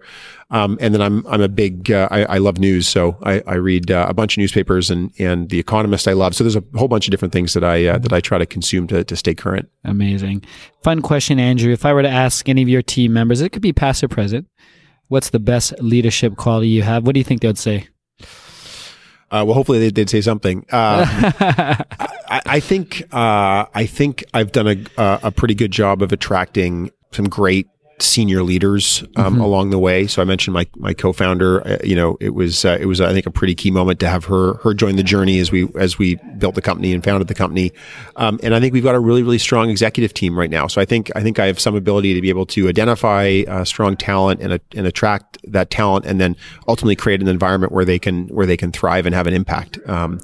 Um, 0.49 0.77
and 0.81 0.93
then 0.93 1.01
I'm 1.01 1.25
I'm 1.27 1.41
a 1.41 1.47
big 1.47 1.91
uh, 1.91 2.07
I, 2.11 2.23
I 2.25 2.37
love 2.37 2.57
news, 2.57 2.87
so 2.87 3.17
I, 3.23 3.41
I 3.47 3.55
read 3.55 3.91
uh, 3.91 4.05
a 4.09 4.13
bunch 4.13 4.35
of 4.37 4.41
newspapers 4.41 4.89
and 4.89 5.11
and 5.19 5.49
The 5.49 5.59
Economist 5.59 6.07
I 6.07 6.13
love. 6.13 6.35
So 6.35 6.43
there's 6.43 6.55
a 6.55 6.63
whole 6.75 6.87
bunch 6.87 7.07
of 7.07 7.11
different 7.11 7.33
things 7.33 7.53
that 7.53 7.63
I 7.63 7.85
uh, 7.85 7.97
that 7.99 8.13
I 8.13 8.19
try 8.21 8.37
to 8.37 8.45
consume 8.45 8.87
to 8.87 9.03
to 9.03 9.15
stay 9.15 9.33
current. 9.35 9.69
Amazing. 9.83 10.43
Fun 10.83 11.01
question, 11.01 11.39
Andrew. 11.39 11.71
If 11.71 11.85
I 11.85 11.93
were 11.93 12.01
to 12.01 12.09
ask 12.09 12.47
any 12.49 12.61
of 12.61 12.69
your 12.69 12.81
team 12.81 13.13
members, 13.13 13.41
it 13.41 13.49
could 13.51 13.61
be 13.61 13.73
past 13.73 14.03
or 14.03 14.07
present. 14.07 14.47
What's 15.09 15.29
the 15.29 15.39
best 15.39 15.73
leadership 15.81 16.35
quality 16.35 16.67
you 16.67 16.81
have? 16.83 17.05
What 17.05 17.13
do 17.13 17.19
you 17.19 17.23
think 17.23 17.41
they 17.41 17.47
would 17.47 17.57
say? 17.57 17.87
Uh, 19.29 19.43
well, 19.45 19.53
hopefully 19.55 19.79
they'd, 19.79 19.95
they'd 19.95 20.09
say 20.09 20.21
something. 20.21 20.59
Um, 20.59 20.65
I, 22.29 22.41
I 22.45 22.59
think 22.59 23.03
uh, 23.13 23.65
I 23.73 23.85
think 23.85 24.23
I've 24.33 24.51
done 24.51 24.67
a 24.67 25.19
a 25.23 25.31
pretty 25.31 25.55
good 25.55 25.71
job 25.71 26.01
of 26.01 26.11
attracting 26.11 26.91
some 27.11 27.27
great 27.27 27.67
senior 27.99 28.43
leaders 28.43 29.03
um, 29.15 29.33
Mm-hmm. 29.33 29.41
along 29.41 29.69
the 29.71 29.79
way. 29.79 30.07
So 30.07 30.21
I 30.21 30.25
mentioned 30.25 30.53
my 30.53 30.67
my 30.75 30.93
co-founder. 30.93 31.67
Uh, 31.67 31.77
you 31.83 31.95
know, 31.95 32.17
it 32.19 32.29
was 32.29 32.63
uh, 32.63 32.77
it 32.79 32.85
was 32.85 33.01
I 33.01 33.11
think 33.11 33.25
a 33.25 33.31
pretty 33.31 33.55
key 33.55 33.71
moment 33.71 33.99
to 34.01 34.07
have 34.07 34.25
her 34.25 34.55
her 34.55 34.73
join 34.73 34.95
the 34.95 35.03
journey 35.03 35.39
as 35.39 35.51
we 35.51 35.67
as 35.75 35.97
we 35.97 36.15
built 36.37 36.55
the 36.55 36.61
company 36.61 36.93
and 36.93 37.03
founded 37.03 37.27
the 37.27 37.33
company. 37.33 37.71
Um, 38.15 38.39
and 38.43 38.53
I 38.55 38.59
think 38.59 38.73
we've 38.73 38.83
got 38.83 38.95
a 38.95 38.99
really 38.99 39.23
really 39.23 39.37
strong 39.37 39.69
executive 39.69 40.13
team 40.13 40.37
right 40.37 40.49
now. 40.49 40.67
So 40.67 40.79
I 40.79 40.85
think 40.85 41.11
I 41.15 41.21
think 41.21 41.39
I 41.39 41.47
have 41.47 41.59
some 41.59 41.75
ability 41.75 42.13
to 42.13 42.21
be 42.21 42.29
able 42.29 42.45
to 42.47 42.69
identify 42.69 43.43
uh, 43.47 43.63
strong 43.63 43.97
talent 43.97 44.41
and, 44.41 44.59
and 44.75 44.87
attract 44.87 45.37
that 45.51 45.69
talent, 45.69 46.05
and 46.05 46.21
then 46.21 46.35
ultimately 46.67 46.95
create 46.95 47.21
an 47.21 47.27
environment 47.27 47.71
where 47.71 47.85
they 47.85 47.99
can 47.99 48.27
where 48.27 48.45
they 48.45 48.57
can 48.57 48.71
thrive 48.71 49.05
and 49.05 49.15
have 49.15 49.27
an 49.27 49.33
impact. 49.33 49.79
Um, 49.87 50.19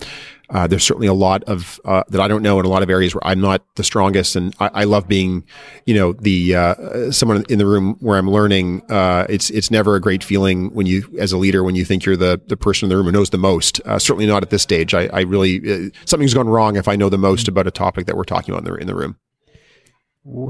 uh, 0.54 0.68
there's 0.68 0.84
certainly 0.84 1.08
a 1.08 1.14
lot 1.14 1.44
of 1.46 1.82
uh, 1.84 2.04
that 2.10 2.22
I 2.22 2.28
don't 2.28 2.44
know 2.44 2.60
in 2.60 2.66
a 2.66 2.70
lot 2.70 2.84
of 2.84 2.90
areas 2.90 3.16
where 3.16 3.26
I'm 3.26 3.42
not 3.42 3.66
the 3.76 3.84
strongest, 3.84 4.36
and 4.36 4.56
I, 4.60 4.70
I 4.74 4.84
love 4.84 5.08
being, 5.08 5.44
you 5.86 5.96
know, 5.96 6.14
the 6.14 6.56
uh, 6.56 7.12
someone 7.12 7.44
in 7.50 7.58
the 7.58 7.66
room 7.66 7.98
where 8.00 8.20
I'm 8.20 8.30
learning. 8.30 8.84
Uh, 8.90 9.26
it's 9.30 9.50
it's 9.50 9.72
never 9.72 9.96
a 9.96 10.00
great 10.00 10.24
feeling 10.24 10.72
when 10.74 10.86
you, 10.86 11.04
as 11.18 11.32
a 11.32 11.38
leader, 11.38 11.64
when 11.64 11.76
you 11.76 11.84
think 11.84 12.06
you're 12.06 12.16
the 12.16 12.40
the 12.48 12.56
person 12.56 12.86
in 12.86 12.90
the 12.90 12.96
room 12.96 13.08
who 13.08 13.12
knows 13.12 13.32
the 13.32 13.38
most. 13.40 13.82
Uh, 13.86 13.98
certainly 13.98 14.28
not 14.28 14.44
at 14.44 14.52
this 14.52 14.62
stage. 14.62 14.94
I, 14.94 15.08
I 15.08 15.22
really 15.22 15.88
uh, 15.88 15.90
something's 16.06 16.36
gone 16.36 16.48
wrong 16.48 16.76
if 16.76 16.88
I 16.88 16.96
know 16.96 17.10
the 17.10 17.18
most 17.18 17.48
about 17.48 17.66
a 17.66 17.72
topic 17.72 18.06
that 18.06 18.16
we're 18.16 18.24
talking 18.24 18.54
about 18.54 18.68
in 18.68 18.74
the, 18.74 18.80
in 18.80 18.88
the 18.88 18.96
room. 18.96 19.18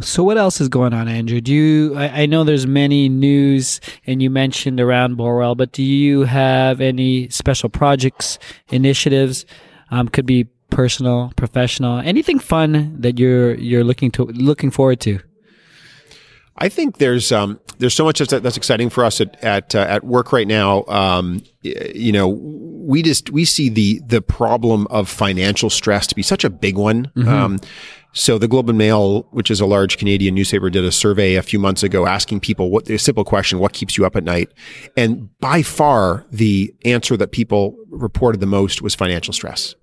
So 0.01 0.23
what 0.23 0.37
else 0.37 0.61
is 0.61 0.69
going 0.69 0.93
on, 0.93 1.07
Andrew? 1.07 1.41
Do 1.41 1.51
you? 1.51 1.95
I, 1.95 2.23
I 2.23 2.25
know 2.25 2.43
there's 2.43 2.67
many 2.67 3.07
news, 3.07 3.79
and 4.05 4.21
you 4.21 4.29
mentioned 4.29 4.79
around 4.79 5.17
Borrowell, 5.17 5.55
but 5.55 5.71
do 5.71 5.81
you 5.81 6.23
have 6.23 6.81
any 6.81 7.29
special 7.29 7.69
projects, 7.69 8.37
initiatives? 8.69 9.45
Um, 9.93 10.07
could 10.07 10.25
be 10.25 10.45
personal, 10.71 11.31
professional, 11.35 11.99
anything 11.99 12.39
fun 12.39 12.99
that 12.99 13.19
you're 13.19 13.53
you're 13.53 13.83
looking 13.83 14.09
to 14.11 14.25
looking 14.25 14.71
forward 14.71 14.99
to. 15.01 15.19
I 16.57 16.69
think 16.69 16.97
there's 16.97 17.31
um, 17.31 17.59
there's 17.77 17.93
so 17.93 18.03
much 18.03 18.17
that's, 18.17 18.31
that's 18.31 18.57
exciting 18.57 18.89
for 18.89 19.05
us 19.05 19.21
at 19.21 19.43
at, 19.43 19.75
uh, 19.75 19.85
at 19.87 20.03
work 20.03 20.33
right 20.33 20.47
now. 20.47 20.83
Um, 20.87 21.43
you 21.61 22.11
know, 22.11 22.27
we 22.27 23.03
just 23.03 23.29
we 23.29 23.45
see 23.45 23.69
the 23.69 24.01
the 24.07 24.21
problem 24.21 24.87
of 24.89 25.09
financial 25.09 25.69
stress 25.69 26.07
to 26.07 26.15
be 26.15 26.23
such 26.23 26.43
a 26.43 26.49
big 26.49 26.75
one. 26.75 27.11
Um, 27.27 27.59
so 28.13 28.37
the 28.37 28.47
Globe 28.47 28.69
and 28.69 28.77
Mail, 28.77 29.23
which 29.31 29.49
is 29.51 29.59
a 29.59 29.65
large 29.65 29.97
Canadian 29.97 30.35
newspaper, 30.35 30.69
did 30.69 30.85
a 30.85 30.91
survey 30.91 31.35
a 31.35 31.41
few 31.41 31.59
months 31.59 31.83
ago 31.83 32.05
asking 32.05 32.39
people 32.39 32.69
what 32.69 32.89
a 32.89 32.97
simple 32.99 33.23
question: 33.23 33.59
What 33.59 33.73
keeps 33.73 33.97
you 33.97 34.05
up 34.05 34.15
at 34.15 34.23
night? 34.23 34.49
And 34.95 35.35
by 35.39 35.63
far, 35.63 36.25
the 36.31 36.73
answer 36.85 37.17
that 37.17 37.31
people 37.31 37.75
reported 37.89 38.39
the 38.39 38.47
most 38.47 38.81
was 38.81 38.95
financial 38.95 39.33
stress. 39.33 39.75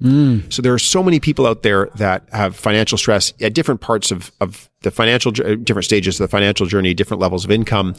So 0.51 0.63
there 0.63 0.75
are 0.75 0.79
so 0.79 1.03
many 1.03 1.21
people 1.21 1.47
out 1.47 1.63
there 1.63 1.89
that 1.97 2.29
have 2.33 2.57
financial 2.57 2.99
stress 2.99 3.33
at 3.41 3.53
different 3.53 3.81
parts 3.81 4.11
of, 4.11 4.33
of 4.41 4.69
the 4.83 4.91
financial, 4.91 5.31
different 5.31 5.85
stages 5.85 6.19
of 6.19 6.25
the 6.25 6.31
financial 6.31 6.67
journey, 6.67 6.95
different 6.95 7.21
levels 7.21 7.45
of 7.45 7.51
income. 7.51 7.95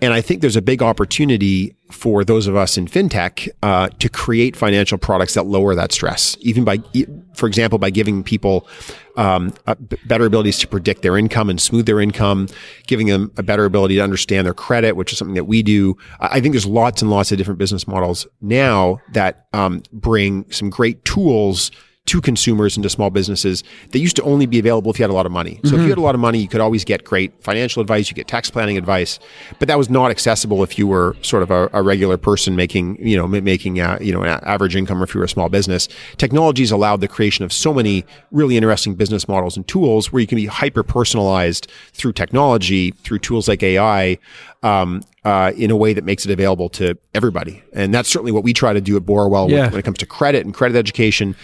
And 0.00 0.12
I 0.12 0.20
think 0.20 0.40
there's 0.40 0.56
a 0.56 0.62
big 0.62 0.82
opportunity 0.82 1.74
for 1.90 2.24
those 2.24 2.46
of 2.46 2.56
us 2.56 2.76
in 2.76 2.86
fintech 2.86 3.48
uh, 3.62 3.88
to 3.98 4.08
create 4.08 4.54
financial 4.54 4.98
products 4.98 5.34
that 5.34 5.46
lower 5.46 5.74
that 5.74 5.92
stress, 5.92 6.36
even 6.40 6.64
by, 6.64 6.78
for 7.40 7.46
example, 7.46 7.78
by 7.78 7.90
giving 7.90 8.22
people 8.22 8.68
um, 9.16 9.52
better 10.04 10.26
abilities 10.26 10.58
to 10.58 10.68
predict 10.68 11.02
their 11.02 11.16
income 11.16 11.50
and 11.50 11.60
smooth 11.60 11.86
their 11.86 12.00
income, 12.00 12.46
giving 12.86 13.06
them 13.08 13.32
a 13.36 13.42
better 13.42 13.64
ability 13.64 13.96
to 13.96 14.02
understand 14.02 14.46
their 14.46 14.54
credit, 14.54 14.94
which 14.94 15.10
is 15.10 15.18
something 15.18 15.34
that 15.34 15.44
we 15.44 15.62
do. 15.62 15.96
I 16.20 16.40
I 16.40 16.42
think 16.42 16.54
there's 16.54 16.66
lots 16.66 17.02
and 17.02 17.10
lots 17.10 17.32
of 17.32 17.38
different 17.38 17.58
business 17.58 17.86
models 17.86 18.26
now 18.40 19.00
that 19.12 19.46
um, 19.52 19.82
bring 19.92 20.50
some 20.50 20.70
great 20.70 21.04
tools 21.04 21.70
to 22.10 22.20
consumers 22.20 22.76
and 22.76 22.82
to 22.82 22.90
small 22.90 23.08
businesses 23.08 23.62
that 23.90 24.00
used 24.00 24.16
to 24.16 24.22
only 24.24 24.44
be 24.44 24.58
available 24.58 24.90
if 24.90 24.98
you 24.98 25.04
had 25.04 25.10
a 25.10 25.14
lot 25.14 25.26
of 25.26 25.30
money. 25.30 25.60
So 25.62 25.76
if 25.76 25.82
you 25.82 25.90
had 25.90 25.98
a 25.98 26.00
lot 26.00 26.16
of 26.16 26.20
money, 26.20 26.40
you 26.40 26.48
could 26.48 26.60
always 26.60 26.84
get 26.84 27.04
great 27.04 27.32
financial 27.40 27.80
advice, 27.80 28.10
you 28.10 28.16
get 28.16 28.26
tax 28.26 28.50
planning 28.50 28.76
advice, 28.76 29.20
but 29.60 29.68
that 29.68 29.78
was 29.78 29.88
not 29.88 30.10
accessible 30.10 30.64
if 30.64 30.76
you 30.76 30.88
were 30.88 31.14
sort 31.22 31.44
of 31.44 31.52
a, 31.52 31.70
a 31.72 31.84
regular 31.84 32.16
person 32.16 32.56
making, 32.56 32.96
you 32.96 33.16
know, 33.16 33.28
making, 33.28 33.78
uh, 33.78 33.96
you 34.00 34.12
know, 34.12 34.24
an 34.24 34.40
average 34.42 34.74
income 34.74 35.00
or 35.00 35.04
if 35.04 35.14
you 35.14 35.20
were 35.20 35.24
a 35.24 35.28
small 35.28 35.48
business. 35.48 35.88
Technology's 36.16 36.72
allowed 36.72 37.00
the 37.00 37.06
creation 37.06 37.44
of 37.44 37.52
so 37.52 37.72
many 37.72 38.04
really 38.32 38.56
interesting 38.56 38.96
business 38.96 39.28
models 39.28 39.56
and 39.56 39.68
tools 39.68 40.10
where 40.10 40.18
you 40.18 40.26
can 40.26 40.34
be 40.34 40.46
hyper 40.46 40.82
personalized 40.82 41.70
through 41.92 42.12
technology, 42.12 42.90
through 43.04 43.20
tools 43.20 43.46
like 43.46 43.62
AI, 43.62 44.18
um, 44.62 45.00
uh, 45.24 45.52
in 45.56 45.70
a 45.70 45.76
way 45.76 45.94
that 45.94 46.04
makes 46.04 46.26
it 46.26 46.30
available 46.32 46.68
to 46.68 46.96
everybody. 47.14 47.62
And 47.72 47.94
that's 47.94 48.08
certainly 48.10 48.32
what 48.32 48.44
we 48.44 48.52
try 48.52 48.72
to 48.74 48.80
do 48.80 48.96
at 48.96 49.04
Borrowell 49.04 49.48
Yeah. 49.50 49.70
when, 49.70 49.78
it 49.78 49.84
comes 49.84 49.98
to 49.98 50.06
credit 50.06 50.44
and 50.44 50.52
credit 50.54 50.76
education. 50.76 51.34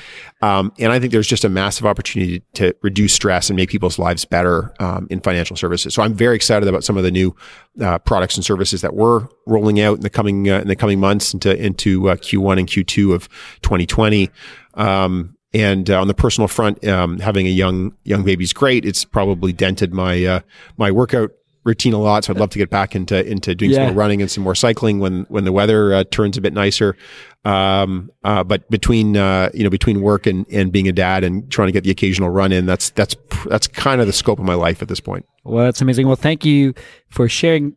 Um, 0.43 0.71
and 0.79 0.93
I 0.93 0.99
think 0.99 1.13
there's 1.13 1.27
just 1.27 1.45
a 1.45 1.49
massive 1.49 1.87
opportunity 1.87 2.43
to 2.55 2.75
reduce 2.83 3.15
stress 3.15 3.49
and 3.49 3.57
make 3.57 3.71
people's 3.71 3.99
lives 3.99 4.27
better 4.27 4.75
um, 4.81 5.07
in 5.09 5.21
financial 5.21 5.57
services. 5.57 5.95
So 5.95 6.03
I'm 6.03 6.13
very 6.13 6.37
excited 6.37 6.69
about 6.69 6.85
some 6.85 6.99
of 6.99 7.05
the 7.05 7.11
new 7.11 7.35
uh, 7.81 7.99
products 8.01 8.37
and 8.37 8.45
services 8.45 8.83
that 8.83 8.95
we're 8.95 9.27
rolling 9.47 9.81
out 9.81 9.97
in 9.97 10.03
the 10.03 10.11
coming 10.11 10.49
uh, 10.51 10.61
in 10.61 10.69
the 10.69 10.77
coming 10.77 11.01
months 11.01 11.33
into 11.33 11.57
into 11.57 12.11
uh, 12.11 12.17
Q1 12.17 12.59
and 12.59 12.69
Q2 12.69 13.15
of 13.15 13.29
2020. 13.63 14.31
Um, 14.75 15.37
and 15.55 15.89
uh, 15.89 16.01
on 16.01 16.07
the 16.07 16.15
personal 16.15 16.49
front, 16.49 16.87
um, 16.87 17.19
having 17.19 17.47
a 17.47 17.51
young 17.51 17.95
young 18.05 18.25
baby 18.25 18.45
is 18.45 18.53
great. 18.53 18.85
It's 18.85 19.07
probably 19.07 19.53
dented 19.55 19.95
my 19.95 20.23
uh, 20.25 20.41
my 20.77 20.91
workout 20.91 21.31
routine 21.67 21.93
a 21.93 21.99
lot. 21.99 22.25
So 22.25 22.33
I'd 22.33 22.39
love 22.39 22.51
to 22.51 22.59
get 22.59 22.71
back 22.71 22.95
into 22.95 23.27
into 23.27 23.55
doing 23.55 23.73
some 23.75 23.83
more 23.83 23.93
running 23.93 24.23
and 24.23 24.31
some 24.31 24.45
more 24.45 24.55
cycling 24.55 25.01
when 25.01 25.27
when 25.29 25.45
the 25.45 25.53
weather 25.53 25.93
uh, 25.93 26.05
turns 26.05 26.39
a 26.39 26.41
bit 26.41 26.55
nicer. 26.55 26.97
Um, 27.45 28.11
uh, 28.25 28.45
but 28.45 28.69
between 28.71 29.17
uh, 29.17 29.51
you 29.53 29.65
know 29.65 29.71
between 29.71 30.01
work 30.01 30.27
and, 30.27 30.47
and 30.51 30.73
being 30.73 30.89
a 30.89 30.93
dad 30.93 31.25
and 31.25 31.51
trying 31.51 31.69
to 31.69 31.73
get 31.73 31.85
the 31.85 31.91
occasional 31.91 32.31
run 32.31 32.53
in, 32.53 32.65
that's 32.65 32.91
that's 32.91 33.17
that's 33.51 33.67
kind 33.67 34.01
of 34.01 34.07
the 34.07 34.13
scope 34.13 34.39
of 34.39 34.47
my 34.47 34.55
life 34.55 34.81
at 34.81 34.89
this 34.89 35.01
point. 35.01 35.27
Well, 35.45 35.65
that's 35.65 35.83
amazing. 35.83 36.07
Well, 36.07 36.17
thank 36.17 36.45
you 36.45 36.73
for 37.09 37.29
sharing. 37.29 37.77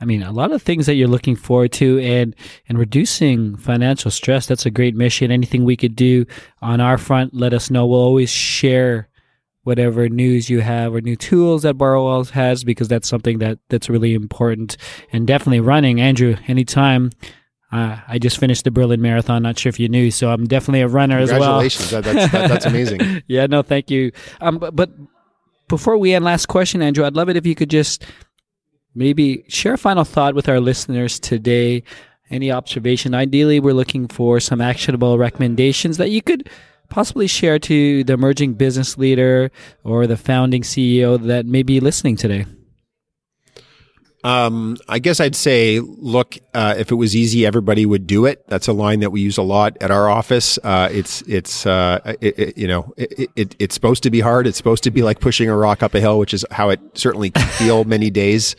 I 0.00 0.04
mean, 0.04 0.22
a 0.22 0.30
lot 0.30 0.52
of 0.52 0.62
things 0.62 0.86
that 0.86 0.94
you're 0.94 1.08
looking 1.08 1.34
forward 1.34 1.72
to, 1.72 1.98
and 2.00 2.36
and 2.68 2.78
reducing 2.78 3.56
financial 3.56 4.10
stress. 4.10 4.46
That's 4.46 4.66
a 4.66 4.70
great 4.70 4.94
mission. 4.94 5.32
Anything 5.32 5.64
we 5.64 5.76
could 5.76 5.96
do 5.96 6.26
on 6.62 6.80
our 6.80 6.98
front, 6.98 7.34
let 7.34 7.52
us 7.52 7.70
know. 7.70 7.86
We'll 7.86 8.00
always 8.00 8.30
share 8.30 9.08
whatever 9.64 10.08
news 10.08 10.48
you 10.48 10.60
have 10.60 10.94
or 10.94 11.00
new 11.00 11.16
tools 11.16 11.62
that 11.62 11.74
Borrowell's 11.74 12.30
has 12.30 12.64
because 12.64 12.88
that's 12.88 13.08
something 13.08 13.38
that 13.38 13.58
that's 13.68 13.88
really 13.88 14.14
important. 14.14 14.76
And 15.12 15.26
definitely 15.26 15.60
running, 15.60 16.00
Andrew. 16.00 16.36
Anytime. 16.46 17.10
Uh, 17.70 17.98
I 18.08 18.18
just 18.18 18.38
finished 18.38 18.64
the 18.64 18.70
Berlin 18.70 19.02
Marathon. 19.02 19.42
Not 19.42 19.58
sure 19.58 19.68
if 19.68 19.78
you 19.78 19.90
knew, 19.90 20.10
so 20.10 20.30
I'm 20.30 20.46
definitely 20.46 20.80
a 20.80 20.88
runner 20.88 21.18
as 21.18 21.30
well. 21.30 21.60
Congratulations, 21.60 21.90
that, 21.90 22.02
that's 22.02 22.32
that, 22.32 22.48
that's 22.48 22.64
amazing. 22.64 23.22
yeah, 23.26 23.44
no, 23.44 23.60
thank 23.60 23.90
you. 23.90 24.10
Um, 24.40 24.56
but, 24.56 24.74
but 24.74 24.90
before 25.68 25.98
we 25.98 26.14
end, 26.14 26.24
last 26.24 26.46
question, 26.46 26.80
Andrew, 26.80 27.04
I'd 27.04 27.14
love 27.14 27.28
it 27.28 27.36
if 27.36 27.46
you 27.46 27.54
could 27.54 27.68
just 27.68 28.06
maybe 28.94 29.44
share 29.48 29.74
a 29.74 29.78
final 29.78 30.04
thought 30.04 30.34
with 30.34 30.48
our 30.48 30.60
listeners 30.60 31.20
today. 31.20 31.82
Any 32.30 32.50
observation? 32.50 33.14
Ideally, 33.14 33.60
we're 33.60 33.72
looking 33.72 34.08
for 34.08 34.40
some 34.40 34.60
actionable 34.60 35.18
recommendations 35.18 35.96
that 35.96 36.10
you 36.10 36.20
could 36.20 36.50
possibly 36.88 37.26
share 37.26 37.58
to 37.58 38.04
the 38.04 38.12
emerging 38.12 38.54
business 38.54 38.98
leader 38.98 39.50
or 39.84 40.06
the 40.06 40.16
founding 40.16 40.62
CEO 40.62 41.20
that 41.26 41.46
may 41.46 41.62
be 41.62 41.80
listening 41.80 42.16
today. 42.16 42.46
Um, 44.24 44.76
I 44.88 44.98
guess 44.98 45.20
I'd 45.20 45.36
say, 45.36 45.78
look, 45.80 46.36
uh, 46.52 46.74
if 46.76 46.90
it 46.90 46.96
was 46.96 47.14
easy, 47.14 47.46
everybody 47.46 47.86
would 47.86 48.06
do 48.06 48.26
it. 48.26 48.44
That's 48.48 48.66
a 48.66 48.72
line 48.72 49.00
that 49.00 49.10
we 49.10 49.20
use 49.20 49.38
a 49.38 49.42
lot 49.42 49.76
at 49.80 49.92
our 49.92 50.08
office. 50.08 50.58
Uh, 50.64 50.88
it's 50.90 51.22
it's 51.22 51.64
uh, 51.66 52.00
it, 52.20 52.38
it, 52.38 52.58
you 52.58 52.66
know 52.66 52.92
it, 52.96 53.30
it, 53.36 53.56
it's 53.60 53.74
supposed 53.74 54.02
to 54.02 54.10
be 54.10 54.18
hard. 54.18 54.48
It's 54.48 54.58
supposed 54.58 54.82
to 54.84 54.90
be 54.90 55.02
like 55.02 55.20
pushing 55.20 55.48
a 55.48 55.56
rock 55.56 55.84
up 55.84 55.94
a 55.94 56.00
hill, 56.00 56.18
which 56.18 56.34
is 56.34 56.44
how 56.50 56.70
it 56.70 56.80
certainly 56.94 57.30
can 57.30 57.46
feel 57.46 57.84
many 57.86 58.10
days. 58.10 58.56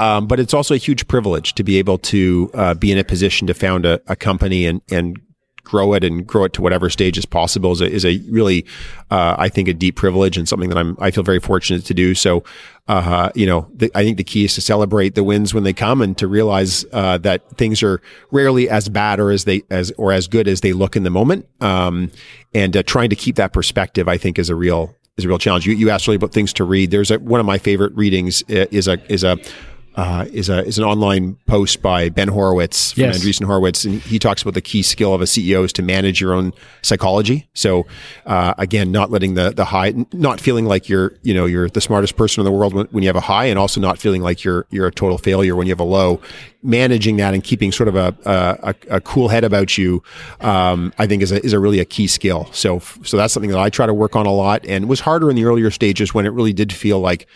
Um, 0.00 0.26
but 0.26 0.40
it's 0.40 0.54
also 0.54 0.72
a 0.72 0.78
huge 0.78 1.06
privilege 1.06 1.54
to 1.54 1.64
be 1.64 1.78
able 1.78 1.98
to 1.98 2.50
uh, 2.54 2.74
be 2.74 2.90
in 2.90 2.96
a 2.96 3.04
position 3.04 3.46
to 3.48 3.54
found 3.54 3.84
a, 3.84 4.00
a 4.06 4.16
company 4.16 4.64
and 4.64 4.80
and 4.90 5.20
grow 5.64 5.94
it 5.94 6.04
and 6.04 6.26
grow 6.26 6.44
it 6.44 6.52
to 6.52 6.62
whatever 6.62 6.88
stage 6.90 7.18
is 7.18 7.26
possible 7.26 7.72
is 7.72 7.80
a, 7.80 7.90
is 7.90 8.04
a 8.04 8.18
really, 8.30 8.64
uh, 9.10 9.34
I 9.38 9.48
think, 9.48 9.68
a 9.68 9.74
deep 9.74 9.96
privilege 9.96 10.36
and 10.36 10.48
something 10.48 10.68
that 10.68 10.78
I'm 10.78 10.96
I 11.00 11.10
feel 11.10 11.24
very 11.24 11.40
fortunate 11.40 11.84
to 11.86 11.94
do. 11.94 12.14
So, 12.14 12.44
uh, 12.86 13.30
you 13.34 13.46
know, 13.46 13.68
the, 13.74 13.90
I 13.94 14.04
think 14.04 14.18
the 14.18 14.24
key 14.24 14.44
is 14.44 14.54
to 14.54 14.60
celebrate 14.60 15.14
the 15.14 15.24
wins 15.24 15.54
when 15.54 15.64
they 15.64 15.72
come 15.72 16.02
and 16.02 16.16
to 16.18 16.28
realize 16.28 16.84
uh, 16.92 17.18
that 17.18 17.48
things 17.56 17.82
are 17.82 18.00
rarely 18.30 18.68
as 18.68 18.88
bad 18.88 19.18
or 19.18 19.30
as 19.30 19.44
they 19.44 19.62
as 19.70 19.90
or 19.96 20.12
as 20.12 20.28
good 20.28 20.46
as 20.46 20.60
they 20.60 20.72
look 20.72 20.96
in 20.96 21.02
the 21.02 21.10
moment. 21.10 21.48
Um, 21.60 22.10
and 22.54 22.76
uh, 22.76 22.82
trying 22.82 23.10
to 23.10 23.16
keep 23.16 23.36
that 23.36 23.52
perspective, 23.52 24.08
I 24.08 24.18
think, 24.18 24.38
is 24.38 24.50
a 24.50 24.54
real 24.54 24.94
is 25.16 25.24
a 25.24 25.28
real 25.28 25.38
challenge. 25.38 25.66
You 25.66 25.74
you 25.74 25.90
asked 25.90 26.06
really 26.06 26.16
about 26.16 26.32
things 26.32 26.52
to 26.54 26.64
read. 26.64 26.90
There's 26.90 27.10
a, 27.10 27.18
one 27.18 27.40
of 27.40 27.46
my 27.46 27.58
favorite 27.58 27.94
readings 27.94 28.42
uh, 28.50 28.66
is 28.70 28.88
a 28.88 29.00
is 29.12 29.24
a 29.24 29.38
uh, 29.96 30.26
is 30.32 30.48
a 30.48 30.64
is 30.64 30.78
an 30.78 30.84
online 30.84 31.36
post 31.46 31.80
by 31.80 32.08
Ben 32.08 32.28
Horowitz 32.28 32.92
from 32.92 33.04
Yes. 33.04 33.18
Andreessen 33.18 33.44
Horowitz, 33.46 33.84
and 33.84 34.00
he 34.02 34.18
talks 34.18 34.42
about 34.42 34.54
the 34.54 34.60
key 34.60 34.82
skill 34.82 35.14
of 35.14 35.20
a 35.20 35.24
CEO 35.24 35.64
is 35.64 35.72
to 35.74 35.82
manage 35.82 36.20
your 36.20 36.34
own 36.34 36.52
psychology. 36.82 37.46
So 37.54 37.86
uh, 38.26 38.54
again, 38.58 38.90
not 38.90 39.10
letting 39.10 39.34
the 39.34 39.50
the 39.50 39.64
high, 39.66 39.94
not 40.12 40.40
feeling 40.40 40.64
like 40.66 40.88
you're 40.88 41.14
you 41.22 41.32
know 41.32 41.46
you're 41.46 41.68
the 41.68 41.80
smartest 41.80 42.16
person 42.16 42.40
in 42.40 42.44
the 42.44 42.52
world 42.52 42.74
when, 42.74 42.86
when 42.86 43.02
you 43.02 43.08
have 43.08 43.16
a 43.16 43.20
high, 43.20 43.44
and 43.44 43.58
also 43.58 43.80
not 43.80 43.98
feeling 43.98 44.22
like 44.22 44.42
you're 44.42 44.66
you're 44.70 44.86
a 44.86 44.92
total 44.92 45.18
failure 45.18 45.54
when 45.54 45.66
you 45.66 45.72
have 45.72 45.80
a 45.80 45.84
low. 45.84 46.20
Managing 46.66 47.18
that 47.18 47.34
and 47.34 47.44
keeping 47.44 47.72
sort 47.72 47.88
of 47.88 47.94
a 47.94 48.16
a, 48.24 48.74
a 48.96 49.00
cool 49.02 49.28
head 49.28 49.44
about 49.44 49.76
you, 49.76 50.02
um, 50.40 50.94
I 50.98 51.06
think 51.06 51.22
is 51.22 51.30
a 51.30 51.44
is 51.44 51.52
a 51.52 51.58
really 51.58 51.78
a 51.78 51.84
key 51.84 52.06
skill. 52.06 52.48
So 52.52 52.78
so 53.02 53.18
that's 53.18 53.34
something 53.34 53.50
that 53.50 53.60
I 53.60 53.68
try 53.68 53.84
to 53.84 53.92
work 53.92 54.16
on 54.16 54.24
a 54.24 54.32
lot, 54.32 54.64
and 54.66 54.88
was 54.88 55.00
harder 55.00 55.28
in 55.28 55.36
the 55.36 55.44
earlier 55.44 55.70
stages 55.70 56.14
when 56.14 56.24
it 56.24 56.30
really 56.30 56.54
did 56.54 56.72
feel 56.72 57.00
like 57.00 57.26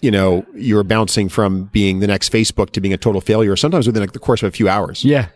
you 0.00 0.10
know, 0.10 0.44
you're 0.54 0.84
bouncing 0.84 1.28
from 1.28 1.64
being 1.72 2.00
the 2.00 2.06
next 2.06 2.32
Facebook 2.32 2.70
to 2.70 2.80
being 2.80 2.94
a 2.94 2.98
total 2.98 3.20
failure, 3.20 3.56
sometimes 3.56 3.86
within 3.86 4.02
like 4.02 4.12
the 4.12 4.18
course 4.18 4.42
of 4.42 4.48
a 4.48 4.52
few 4.52 4.68
hours. 4.68 5.04
Yeah. 5.04 5.28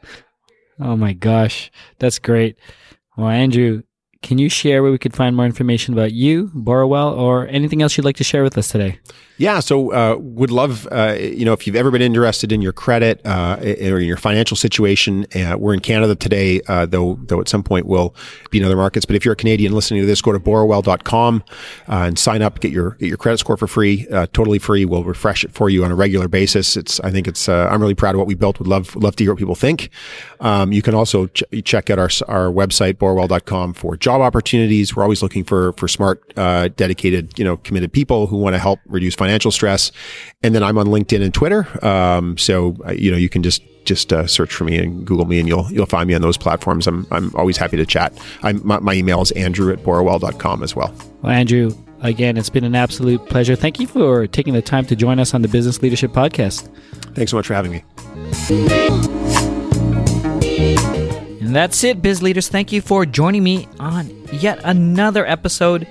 Oh 0.81 0.97
my 0.97 1.13
gosh. 1.13 1.71
That's 1.99 2.19
great. 2.19 2.57
Well, 3.17 3.29
Andrew, 3.29 3.83
can 4.23 4.39
you 4.39 4.49
share 4.49 4.83
where 4.83 4.93
we 4.93 4.99
could 4.99 5.15
find 5.15 5.35
more 5.35 5.47
information 5.47 5.95
about 5.95 6.13
you, 6.13 6.51
Borrowell, 6.55 7.17
or 7.17 7.47
anything 7.49 7.83
else 7.83 7.97
you'd 7.97 8.05
like 8.05 8.17
to 8.17 8.25
share 8.25 8.43
with 8.43 8.59
us 8.59 8.69
today? 8.69 8.99
Yeah, 9.39 9.61
so 9.61 9.93
uh, 9.93 10.17
would 10.19 10.51
love 10.51 10.89
uh, 10.91 11.17
you 11.17 11.45
know 11.45 11.53
if 11.53 11.65
you've 11.65 11.77
ever 11.77 11.93
been 11.93 12.03
interested 12.03 12.51
in 12.51 12.61
your 12.61 12.73
credit 12.73 13.21
uh, 13.25 13.57
or 13.61 14.01
in 14.01 14.07
your 14.07 14.17
financial 14.17 14.57
situation. 14.57 15.27
Uh, 15.33 15.57
we're 15.57 15.75
in 15.75 15.79
Canada 15.79 16.17
today, 16.17 16.61
uh, 16.67 16.87
though 16.87 17.21
though 17.23 17.41
at 17.41 17.49
some 17.49 17.63
point 17.63 17.87
we'll 17.87 18.17
be 18.51 18.59
in 18.59 18.65
other 18.65 18.77
markets. 18.77 19.07
But 19.07 19.15
if 19.15 19.25
you're 19.25 19.35
a 19.35 19.37
Canadian 19.37 19.73
listening 19.73 20.01
to 20.01 20.07
this, 20.07 20.21
go 20.21 20.33
to 20.33 20.41
borrowell.com 20.41 21.45
uh, 21.89 21.93
and 21.93 22.19
sign 22.19 22.43
up. 22.43 22.59
Get 22.59 22.73
your 22.73 22.93
get 22.93 23.07
your 23.07 23.17
credit 23.17 23.39
score 23.39 23.57
for 23.57 23.69
free, 23.69 24.07
totally 24.33 24.59
free. 24.59 24.85
We'll 24.85 25.05
refresh 25.05 25.45
it 25.45 25.53
for 25.53 25.71
you 25.71 25.85
on 25.85 25.93
a 25.93 25.95
regular 25.95 26.27
basis. 26.27 26.77
It's 26.77 26.99
I 27.01 27.13
think 27.13 27.29
it's 27.29 27.49
I'm 27.49 27.81
really 27.81 27.95
proud 27.95 28.17
of 28.17 28.19
what 28.19 28.27
we 28.27 28.35
built. 28.35 28.59
Would 28.59 28.67
love 28.67 28.97
love 28.97 29.15
to 29.17 29.25
hear 29.25 29.33
what 29.33 29.39
people 29.39 29.55
think. 29.55 29.91
Um, 30.41 30.73
you 30.73 30.83
can 30.83 30.97
also 30.97 31.29
ch- 31.29 31.45
check 31.65 31.91
out 31.91 32.01
our 32.01 32.11
our 32.27 32.51
website 32.51 32.95
borrowell.com 32.95 33.75
for 33.75 33.97
job 33.97 34.21
opportunities. 34.21 34.97
We're 34.97 35.05
always 35.05 35.23
looking 35.23 35.45
for 35.45 35.75
for 35.75 35.87
smart, 35.87 36.35
dedicated, 36.35 37.39
you 37.39 37.45
know, 37.45 37.57
committed 37.59 37.93
people 37.93 38.27
who 38.27 38.37
want 38.37 38.55
to 38.55 38.59
help 38.59 38.81
reduce 38.87 39.15
financial 39.15 39.28
financial 39.29 39.51
stress. 39.51 39.93
And 40.43 40.55
then 40.55 40.63
I'm 40.63 40.79
on 40.79 40.87
LinkedIn 40.87 41.23
and 41.23 41.35
Twitter. 41.35 41.67
Um, 41.85 42.39
so, 42.39 42.77
uh, 42.87 42.93
you 42.93 43.11
know, 43.11 43.19
you 43.19 43.29
can 43.29 43.43
just 43.43 43.63
just 43.85 44.13
uh, 44.13 44.27
search 44.27 44.53
for 44.53 44.65
me 44.65 44.79
and 44.79 45.07
Google 45.07 45.25
me, 45.25 45.39
and 45.39 45.49
you'll 45.49 45.71
you'll 45.71 45.87
find 45.87 46.09
me 46.09 46.15
on 46.15 46.23
those 46.23 46.37
platforms. 46.37 46.87
I'm 46.87 47.07
I'm 47.11 47.35
always 47.35 47.57
happy 47.57 47.77
to 47.77 47.87
chat. 47.87 48.13
I'm, 48.43 48.61
my, 48.67 48.79
my 48.81 48.95
email 48.95 49.21
is 49.23 49.31
andrew 49.33 49.73
at 49.73 49.81
borrowell.com 49.81 50.63
as 50.63 50.77
well. 50.77 50.95
Well, 51.23 51.33
Andrew, 51.33 51.71
again, 52.01 52.37
it's 52.37 52.51
been 52.51 52.65
an 52.65 52.75
absolute 52.75 53.27
pleasure. 53.29 53.57
Thank 53.57 53.81
you 53.81 53.87
for 53.87 54.27
taking 54.27 54.55
the 54.55 54.63
time 54.63 54.85
to 54.87 54.97
join 54.97 55.19
us 55.19 55.35
on 55.35 55.43
the 55.43 55.49
Business 55.49 55.83
Leadership 55.83 56.13
Podcast. 56.13 56.69
Thanks 57.15 57.31
so 57.31 57.37
much 57.37 57.47
for 57.47 57.55
having 57.55 57.73
me. 57.73 57.83
And 61.41 61.57
that's 61.57 61.83
it, 61.83 62.03
Biz 62.03 62.23
Leaders. 62.23 62.49
Thank 62.49 62.73
you 62.73 62.83
for 62.83 63.07
joining 63.07 63.43
me 63.43 63.69
on 63.81 64.11
yet 64.33 64.61
another 64.65 65.27
episode 65.27 65.87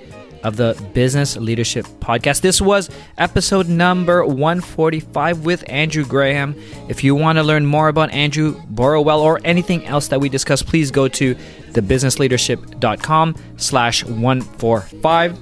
of 0.48 0.56
the 0.56 0.90
Business 0.94 1.36
Leadership 1.36 1.84
Podcast. 2.00 2.40
This 2.40 2.58
was 2.60 2.88
episode 3.18 3.68
number 3.68 4.24
145 4.24 5.44
with 5.44 5.62
Andrew 5.68 6.04
Graham. 6.06 6.54
If 6.88 7.04
you 7.04 7.14
want 7.14 7.36
to 7.36 7.42
learn 7.42 7.66
more 7.66 7.88
about 7.88 8.10
Andrew 8.10 8.60
Borrowell 8.62 9.20
or 9.20 9.40
anything 9.44 9.84
else 9.84 10.08
that 10.08 10.20
we 10.20 10.30
discussed, 10.30 10.66
please 10.66 10.90
go 10.90 11.06
to 11.06 11.34
thebusinessleadership.com 11.72 13.36
slash 13.58 14.04
145. 14.04 15.38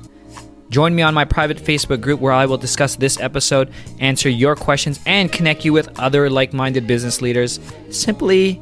Join 0.70 0.94
me 0.94 1.02
on 1.02 1.14
my 1.14 1.24
private 1.24 1.58
Facebook 1.58 2.00
group 2.00 2.20
where 2.20 2.32
I 2.32 2.44
will 2.44 2.58
discuss 2.58 2.96
this 2.96 3.20
episode, 3.20 3.72
answer 4.00 4.28
your 4.28 4.56
questions, 4.56 4.98
and 5.06 5.30
connect 5.30 5.64
you 5.64 5.72
with 5.72 5.88
other 6.00 6.28
like 6.28 6.52
minded 6.52 6.88
business 6.88 7.22
leaders. 7.22 7.60
Simply 7.90 8.60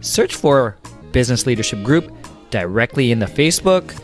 search 0.00 0.34
for 0.34 0.78
Business 1.12 1.44
Leadership 1.44 1.82
Group 1.82 2.10
directly 2.48 3.12
in 3.12 3.18
the 3.18 3.26
Facebook 3.26 3.94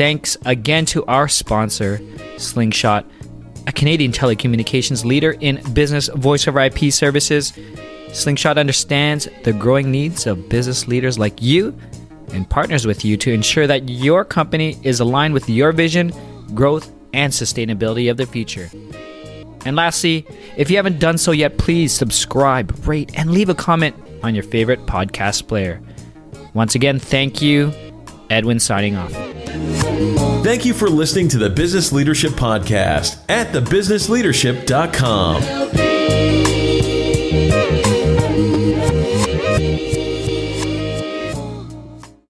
Thanks 0.00 0.38
again 0.46 0.86
to 0.86 1.04
our 1.04 1.28
sponsor, 1.28 2.00
Slingshot, 2.38 3.04
a 3.66 3.72
Canadian 3.72 4.12
telecommunications 4.12 5.04
leader 5.04 5.32
in 5.40 5.60
business 5.74 6.08
voice 6.08 6.48
over 6.48 6.58
IP 6.58 6.90
services. 6.90 7.52
Slingshot 8.10 8.56
understands 8.56 9.28
the 9.44 9.52
growing 9.52 9.90
needs 9.90 10.26
of 10.26 10.48
business 10.48 10.88
leaders 10.88 11.18
like 11.18 11.42
you 11.42 11.78
and 12.32 12.48
partners 12.48 12.86
with 12.86 13.04
you 13.04 13.18
to 13.18 13.30
ensure 13.30 13.66
that 13.66 13.90
your 13.90 14.24
company 14.24 14.78
is 14.84 15.00
aligned 15.00 15.34
with 15.34 15.50
your 15.50 15.70
vision, 15.70 16.14
growth, 16.54 16.90
and 17.12 17.30
sustainability 17.30 18.10
of 18.10 18.16
the 18.16 18.24
future. 18.24 18.70
And 19.66 19.76
lastly, 19.76 20.26
if 20.56 20.70
you 20.70 20.78
haven't 20.78 20.98
done 20.98 21.18
so 21.18 21.30
yet, 21.30 21.58
please 21.58 21.92
subscribe, 21.92 22.88
rate, 22.88 23.12
and 23.18 23.32
leave 23.32 23.50
a 23.50 23.54
comment 23.54 23.94
on 24.22 24.34
your 24.34 24.44
favorite 24.44 24.86
podcast 24.86 25.46
player. 25.46 25.78
Once 26.54 26.74
again, 26.74 26.98
thank 26.98 27.42
you. 27.42 27.70
Edwin 28.30 28.60
signing 28.60 28.96
off. 28.96 29.29
Thank 30.42 30.64
you 30.64 30.74
for 30.74 30.88
listening 30.88 31.28
to 31.28 31.38
the 31.38 31.50
Business 31.50 31.92
Leadership 31.92 32.32
Podcast 32.32 33.18
at 33.28 33.52
thebusinessleadership.com. 33.52 35.89